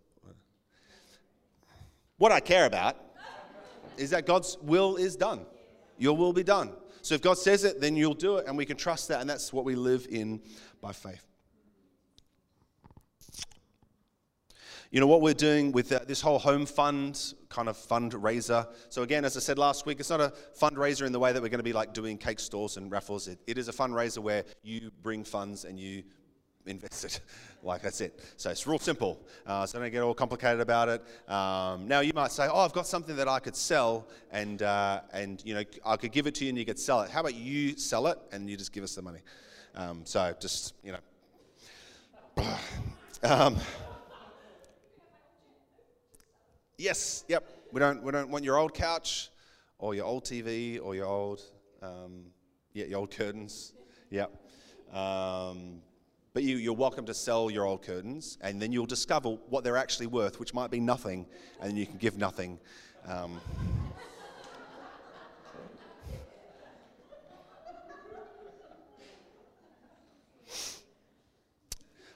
[2.17, 3.10] What I care about
[3.97, 5.45] is that God's will is done.
[5.97, 6.71] Your will be done.
[7.01, 9.29] So if God says it, then you'll do it, and we can trust that, and
[9.29, 10.41] that's what we live in
[10.81, 11.25] by faith.
[14.91, 18.67] You know what we're doing with uh, this whole home fund kind of fundraiser.
[18.89, 21.41] So again, as I said last week, it's not a fundraiser in the way that
[21.41, 23.29] we're going to be like doing cake stores and raffles.
[23.29, 26.03] it, it is a fundraiser where you bring funds and you
[26.65, 27.19] invested.
[27.63, 28.19] like that's it.
[28.37, 29.19] So it's real simple.
[29.45, 31.31] Uh, so don't get all complicated about it.
[31.31, 35.01] Um, now you might say, "Oh, I've got something that I could sell, and uh,
[35.13, 37.11] and you know I could give it to you, and you could sell it.
[37.11, 39.19] How about you sell it, and you just give us the money?"
[39.75, 40.93] Um, so just you
[42.37, 42.43] know.
[43.23, 43.57] um,
[46.77, 47.25] yes.
[47.27, 47.47] Yep.
[47.71, 49.29] We don't we don't want your old couch,
[49.77, 51.41] or your old TV, or your old
[51.81, 52.25] um,
[52.73, 53.73] yeah your old curtains.
[54.09, 54.31] Yep.
[54.91, 55.81] Um,
[56.33, 59.77] but you, you're welcome to sell your old curtains, and then you'll discover what they're
[59.77, 61.25] actually worth, which might be nothing,
[61.61, 62.59] and you can give nothing.
[63.07, 63.39] Um,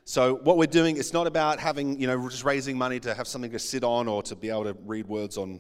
[0.07, 3.28] So what we're doing, it's not about having, you know, just raising money to have
[3.28, 5.59] something to sit on or to be able to read words on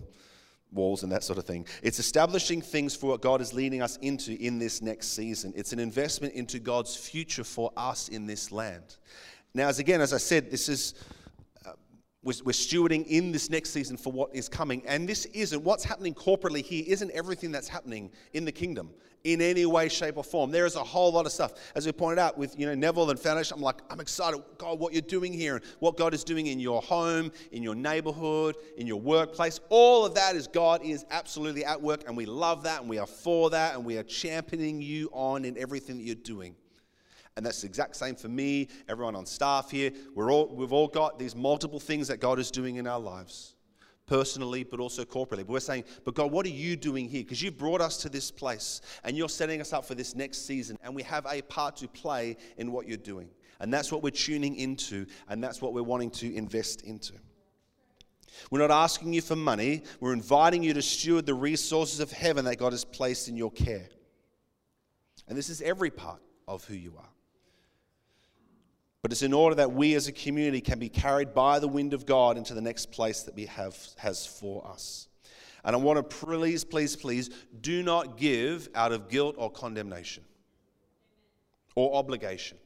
[0.75, 1.65] walls and that sort of thing.
[1.81, 5.53] It's establishing things for what God is leading us into in this next season.
[5.55, 8.97] It's an investment into God's future for us in this land.
[9.53, 10.93] Now, as again, as I said, this is
[12.25, 14.81] we're, stewarding in this next season for what is coming.
[14.87, 18.89] And this isn't what's happening corporately here, isn't everything that's happening in the kingdom
[19.23, 20.51] in any way, shape, or form.
[20.51, 21.53] There is a whole lot of stuff.
[21.75, 24.79] As we pointed out with you know Neville and Foundation, I'm like, I'm excited, God,
[24.79, 28.55] what you're doing here, and what God is doing in your home, in your neighborhood,
[28.77, 29.59] in your workplace.
[29.69, 32.97] All of that is God is absolutely at work, and we love that, and we
[32.97, 36.55] are for that, and we are championing you on in everything that you're doing.
[37.37, 39.91] And that's the exact same for me, everyone on staff here.
[40.13, 43.55] We're all, we've all got these multiple things that God is doing in our lives,
[44.05, 45.39] personally, but also corporately.
[45.39, 47.23] But we're saying, but God, what are you doing here?
[47.23, 50.45] Because you brought us to this place and you're setting us up for this next
[50.45, 53.29] season, and we have a part to play in what you're doing.
[53.59, 57.13] And that's what we're tuning into, and that's what we're wanting to invest into.
[58.49, 59.83] We're not asking you for money.
[59.99, 63.51] We're inviting you to steward the resources of heaven that God has placed in your
[63.51, 63.87] care.
[65.27, 67.09] And this is every part of who you are.
[69.05, 71.93] But it's in order that we as a community can be carried by the wind
[71.93, 75.09] of God into the next place that we have has for us.
[75.63, 77.29] And I want to please, please, please
[77.61, 80.23] do not give out of guilt or condemnation
[81.75, 82.57] or obligation.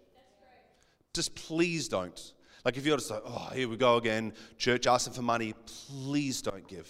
[1.14, 2.34] Just please don't.
[2.64, 6.42] Like if you're just like, oh, here we go again, church asking for money, please
[6.42, 6.90] don't give.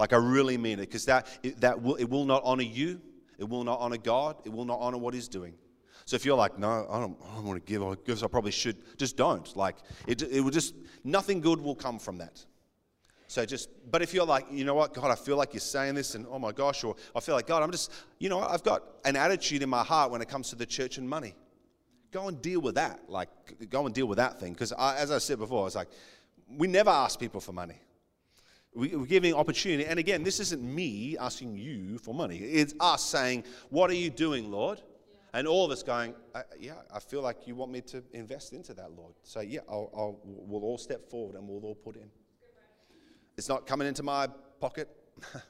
[0.00, 1.28] Like I really mean it, because that,
[1.58, 3.00] that will, it will not honor you,
[3.38, 5.54] it will not honor God, it will not honor what He's doing.
[6.04, 8.26] So if you're like, no, I don't, I don't want to give, I guess I
[8.26, 9.56] probably should, just don't.
[9.56, 9.76] Like
[10.06, 10.74] it, it will just,
[11.04, 12.44] nothing good will come from that.
[13.28, 15.94] So just, but if you're like, you know what, God, I feel like you're saying
[15.94, 18.64] this, and oh my gosh, or I feel like, God, I'm just, you know, I've
[18.64, 21.34] got an attitude in my heart when it comes to the church and money
[22.10, 23.00] go and deal with that.
[23.08, 23.28] Like,
[23.70, 24.52] go and deal with that thing.
[24.52, 25.88] Because as I said before, it's like,
[26.48, 27.80] we never ask people for money.
[28.74, 29.86] We, are giving opportunity.
[29.86, 32.38] And again, this isn't me asking you for money.
[32.38, 34.80] It's us saying, What are you doing, Lord?
[35.32, 38.52] And all of us going, uh, Yeah, I feel like you want me to invest
[38.52, 39.14] into that, Lord.
[39.22, 42.10] So, yeah, I'll, I'll, we'll all step forward and we'll all put in.
[43.36, 44.28] It's not coming into my
[44.60, 44.88] pocket.
[45.32, 45.42] and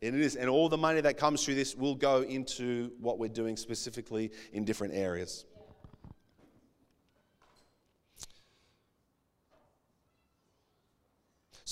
[0.00, 0.36] it is.
[0.36, 4.30] And all the money that comes through this will go into what we're doing specifically
[4.52, 5.44] in different areas.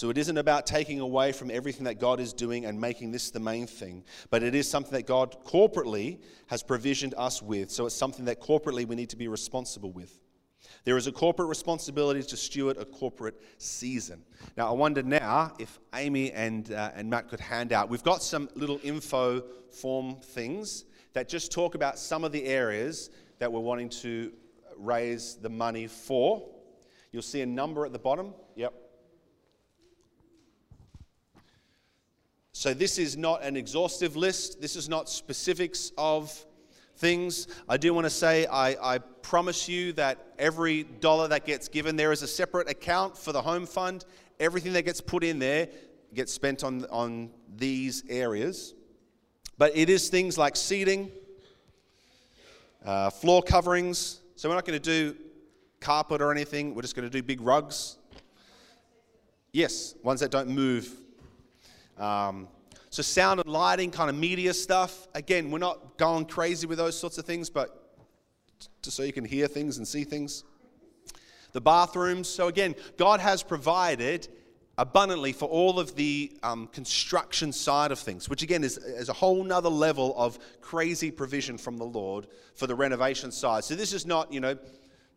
[0.02, 3.30] So it isn't about taking away from everything that God is doing and making this
[3.30, 7.70] the main thing, but it is something that God corporately has provisioned us with.
[7.70, 10.18] So it's something that corporately we need to be responsible with.
[10.82, 14.24] There is a corporate responsibility to steward a corporate season.
[14.56, 17.88] Now, I wonder now if Amy and, uh, and Matt could hand out.
[17.88, 23.10] We've got some little info form things that just talk about some of the areas
[23.38, 24.32] that we're wanting to
[24.76, 26.44] raise the money for.
[27.12, 28.34] You'll see a number at the bottom.
[28.56, 28.74] Yep.
[32.54, 34.60] So, this is not an exhaustive list.
[34.60, 36.44] This is not specifics of
[36.96, 37.48] things.
[37.66, 41.96] I do want to say, I, I, promise you that every dollar that gets given,
[41.96, 44.04] there is a separate account for the home fund.
[44.38, 45.68] Everything that gets put in there
[46.12, 48.74] gets spent on, on these areas.
[49.56, 51.10] But it is things like seating,
[52.84, 54.20] uh, floor coverings.
[54.36, 55.16] So, we're not going to do
[55.80, 57.96] carpet or anything, we're just going to do big rugs.
[59.52, 61.01] Yes, ones that don't move
[61.98, 62.48] um,
[62.92, 65.08] so, sound and lighting, kind of media stuff.
[65.14, 67.96] Again, we're not going crazy with those sorts of things, but
[68.82, 70.44] just so you can hear things and see things.
[71.52, 72.28] The bathrooms.
[72.28, 74.28] So, again, God has provided
[74.76, 79.14] abundantly for all of the um, construction side of things, which again is, is a
[79.14, 83.64] whole nother level of crazy provision from the Lord for the renovation side.
[83.64, 84.58] So, this is not, you know,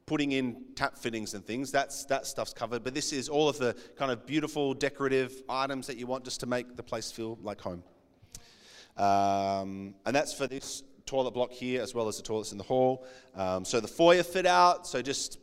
[0.06, 1.72] putting in tap fittings and things.
[1.72, 2.84] That's that stuff's covered.
[2.84, 6.40] But this is all of the kind of beautiful decorative items that you want just
[6.42, 7.84] to make the place feel like home.
[8.98, 12.64] Um, and that's for this toilet block here as well as the toilets in the
[12.64, 13.06] hall.
[13.36, 14.88] Um, so the foyer fit out.
[14.88, 15.40] So just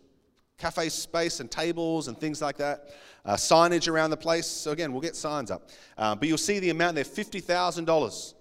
[0.59, 2.91] cafe space and tables and things like that.
[3.25, 4.47] Uh, signage around the place.
[4.47, 5.71] So again, we'll get signs up.
[5.99, 8.35] Um, but you'll see the amount there, fifty thousand dollars,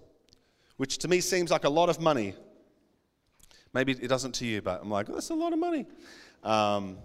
[0.76, 2.34] which to me seems like a lot of money
[3.74, 5.86] Maybe it doesn't to you, but I'm like, oh, that's a lot of money.
[6.42, 6.98] Um,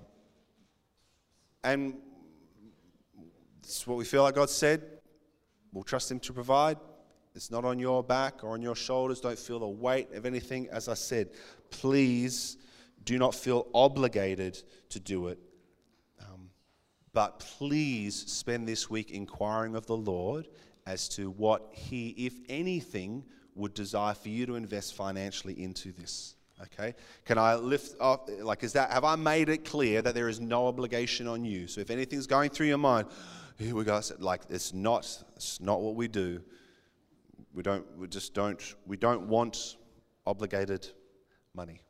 [1.63, 1.95] and
[3.59, 4.83] it's what we feel like God said.
[5.73, 6.77] We'll trust Him to provide.
[7.35, 9.21] It's not on your back or on your shoulders.
[9.21, 10.67] Don't feel the weight of anything.
[10.71, 11.29] As I said,
[11.69, 12.57] please
[13.03, 15.37] do not feel obligated to do it.
[16.19, 16.49] Um,
[17.13, 20.47] but please spend this week inquiring of the Lord
[20.85, 26.36] as to what He, if anything, would desire for you to invest financially into this.
[26.63, 26.95] Okay?
[27.25, 30.39] Can I lift up, like, is that, have I made it clear that there is
[30.39, 31.67] no obligation on you?
[31.67, 33.07] So if anything's going through your mind,
[33.57, 36.41] here we go, like, it's not, it's not what we do.
[37.53, 39.77] We don't, we just don't, we don't want
[40.25, 40.87] obligated
[41.53, 41.81] money.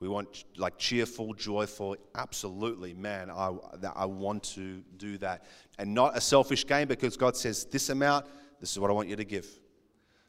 [0.00, 3.52] We want like cheerful, joyful, absolutely, man, I,
[3.96, 5.44] I want to do that.
[5.78, 8.26] And not a selfish gain because God says, this amount,
[8.60, 9.46] this is what I want you to give.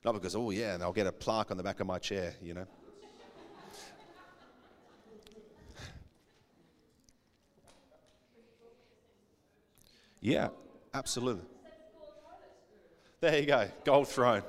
[0.04, 2.34] Not because, oh yeah, and I'll get a plaque on the back of my chair,
[2.42, 2.66] you know.
[10.22, 10.50] Yeah,
[10.94, 11.46] absolutely.
[13.22, 14.44] There you go, gold throne.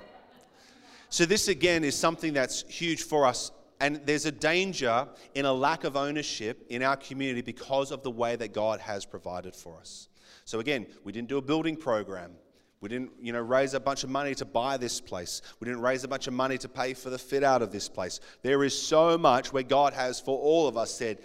[1.08, 3.52] So, this again is something that's huge for us.
[3.80, 8.10] And there's a danger in a lack of ownership in our community because of the
[8.10, 10.08] way that God has provided for us.
[10.44, 12.32] So, again, we didn't do a building program.
[12.80, 15.42] We didn't, you know, raise a bunch of money to buy this place.
[15.60, 17.88] We didn't raise a bunch of money to pay for the fit out of this
[17.88, 18.20] place.
[18.42, 21.18] There is so much where God has, for all of us, said,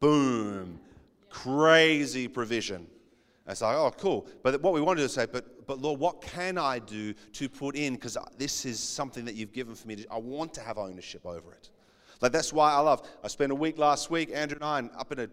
[0.00, 0.80] boom,
[1.30, 2.86] crazy provision
[3.50, 4.26] it's like, oh, cool.
[4.42, 7.14] But what we want to do is say, but, but Lord, what can I do
[7.32, 7.94] to put in?
[7.94, 9.96] Because this is something that you've given for me.
[9.96, 11.70] To, I want to have ownership over it.
[12.20, 13.08] Like, that's why I love.
[13.24, 15.28] I spent a week last week, Andrew and I, up in a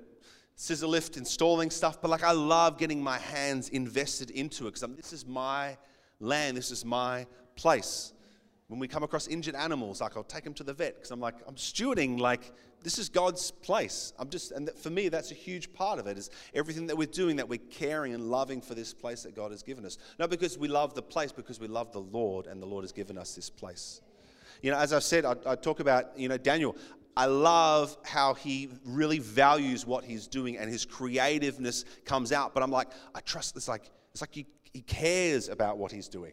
[0.56, 2.02] scissor lift installing stuff.
[2.02, 5.78] But like, I love getting my hands invested into it because this is my
[6.20, 8.14] land, this is my place.
[8.68, 11.22] When we come across injured animals, like I'll take them to the vet because I'm
[11.22, 12.52] like, I'm stewarding, like,
[12.88, 14.14] this is God's place.
[14.18, 17.06] I'm just, and for me, that's a huge part of it is everything that we're
[17.06, 19.98] doing, that we're caring and loving for this place that God has given us.
[20.18, 22.94] Not because we love the place, because we love the Lord and the Lord has
[22.94, 24.00] given us this place.
[24.62, 26.78] You know, as I've said, I, I talk about, you know, Daniel.
[27.18, 32.54] I love how he really values what he's doing and his creativeness comes out.
[32.54, 36.08] But I'm like, I trust, it's like, it's like he, he cares about what he's
[36.08, 36.32] doing.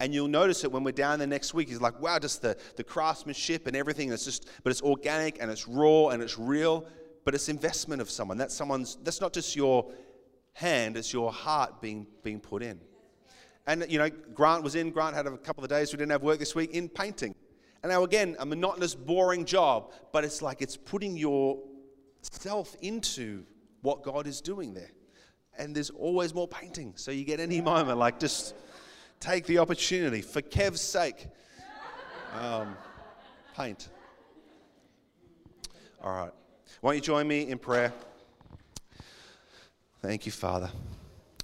[0.00, 1.68] And you'll notice it when we're down there next week.
[1.68, 4.12] He's like, wow, just the, the craftsmanship and everything.
[4.12, 6.86] It's just, but it's organic and it's raw and it's real,
[7.24, 8.38] but it's investment of someone.
[8.38, 9.90] That's someone's, that's not just your
[10.52, 12.80] hand, it's your heart being, being put in.
[13.66, 16.22] And, you know, Grant was in, Grant had a couple of days we didn't have
[16.22, 17.34] work this week in painting.
[17.82, 23.44] And now, again, a monotonous, boring job, but it's like it's putting yourself into
[23.82, 24.90] what God is doing there.
[25.58, 26.94] And there's always more painting.
[26.96, 28.54] So you get any moment, like just
[29.20, 31.26] take the opportunity for Kev's sake.
[32.38, 32.76] Um,
[33.56, 33.88] paint.
[36.02, 36.32] All right.
[36.82, 37.92] Won't you join me in prayer?
[40.00, 40.70] Thank you, Father.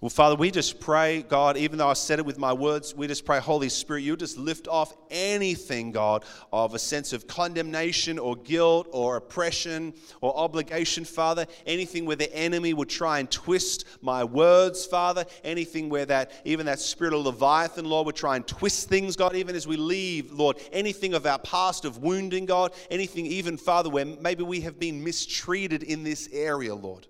[0.05, 3.07] Well, Father, we just pray, God, even though I said it with my words, we
[3.07, 8.19] just pray, Holy Spirit, you just lift off anything, God, of a sense of condemnation
[8.19, 11.47] or guilt or oppression or obligation, Father.
[11.65, 15.25] Anything where the enemy would try and twist my words, Father.
[15.43, 19.35] Anything where that, even that spirit of Leviathan, Lord, would try and twist things, God,
[19.35, 20.59] even as we leave, Lord.
[20.71, 22.75] Anything of our past of wounding, God.
[22.91, 27.07] Anything, even, Father, where maybe we have been mistreated in this area, Lord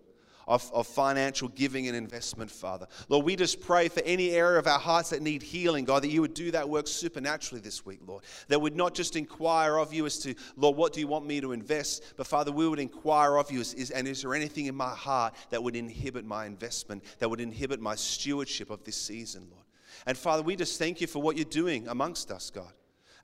[0.47, 2.87] of, of financial giving and investment, Father.
[3.09, 6.11] Lord, we just pray for any area of our hearts that need healing, God, that
[6.11, 8.25] you would do that work supernaturally this week, Lord.
[8.49, 11.41] That would not just inquire of you as to, Lord, what do you want me
[11.41, 12.15] to invest?
[12.17, 14.95] But Father, we would inquire of you, is, is, and is there anything in my
[14.95, 19.65] heart that would inhibit my investment, that would inhibit my stewardship of this season, Lord?
[20.07, 22.73] And Father, we just thank you for what you're doing amongst us, God.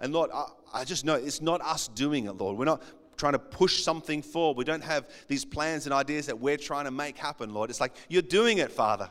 [0.01, 2.57] And Lord, I, I, just know it's not us doing it, Lord.
[2.57, 2.83] We're not
[3.21, 4.57] trying to push something forward.
[4.57, 7.69] We don't have these plans and ideas that we're trying to make happen, Lord.
[7.69, 9.11] It's like, you're doing it, Father.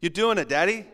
[0.00, 0.86] You're doing it, Daddy.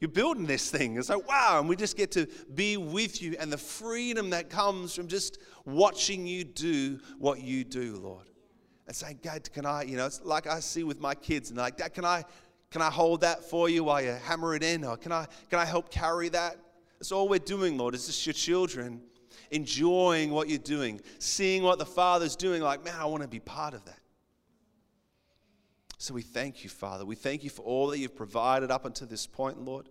[0.00, 0.96] You're building this thing.
[0.96, 1.60] It's like, wow.
[1.60, 5.38] And we just get to be with you and the freedom that comes from just
[5.64, 8.28] watching you do what you do, Lord.
[8.88, 11.58] And saying, God, can I, you know, it's like I see with my kids, and
[11.58, 12.24] like, Dad, can I,
[12.72, 14.84] can I hold that for you while you hammer it in?
[14.84, 16.56] Or can I, can I help carry that?
[16.98, 19.00] That's all we're doing, Lord, is just your children
[19.52, 23.38] enjoying what you're doing, seeing what the Father's doing, like, man, I want to be
[23.38, 23.98] part of that.
[25.98, 27.04] So we thank you, Father.
[27.04, 29.88] We thank you for all that you've provided up until this point, Lord.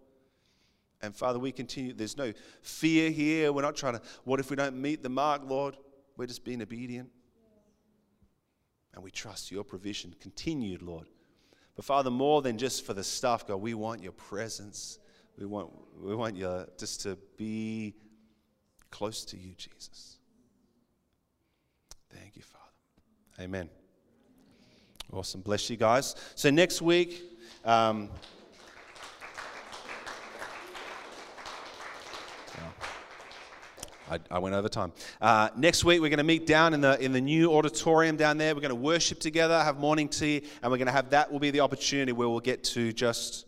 [1.02, 1.94] And Father, we continue.
[1.94, 3.54] There's no fear here.
[3.54, 5.78] We're not trying to, what if we don't meet the mark, Lord?
[6.18, 7.10] We're just being obedient.
[8.94, 11.08] And we trust your provision continued, Lord.
[11.76, 15.00] But Father, more than just for the stuff, God, we want your presence.
[15.38, 17.96] We want, we want you just to be
[18.92, 20.18] close to you, Jesus.
[22.14, 23.44] Thank you, Father.
[23.44, 23.70] Amen.
[25.12, 25.42] Awesome.
[25.42, 26.16] Bless you guys.
[26.36, 27.22] So next week,
[27.66, 28.10] um,
[34.30, 34.92] I, went over time.
[35.22, 38.38] Uh, next week, we're going to meet down in the, in the new auditorium down
[38.38, 38.54] there.
[38.54, 41.40] We're going to worship together, have morning tea, and we're going to have that will
[41.40, 43.46] be the opportunity where we'll get to just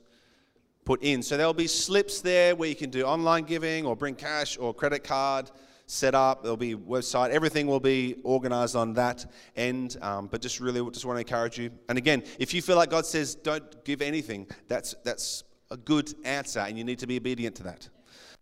[0.86, 1.24] put in.
[1.24, 4.74] So there'll be slips there where you can do online giving or bring cash or
[4.74, 5.52] credit card
[5.86, 6.44] set up.
[6.44, 7.30] There'll be website.
[7.30, 9.26] Everything will be organized on that
[9.56, 9.98] end.
[10.02, 11.72] Um, but just really, just want to encourage you.
[11.90, 16.14] And again, if you feel like God says don't give anything, that's that's a good
[16.24, 17.90] answer, and you need to be obedient to that.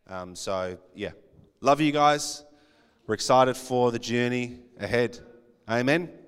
[0.07, 1.11] Um, so yeah,
[1.61, 2.43] love you guys.
[3.07, 5.19] We're excited for the journey ahead.
[5.69, 6.20] Amen.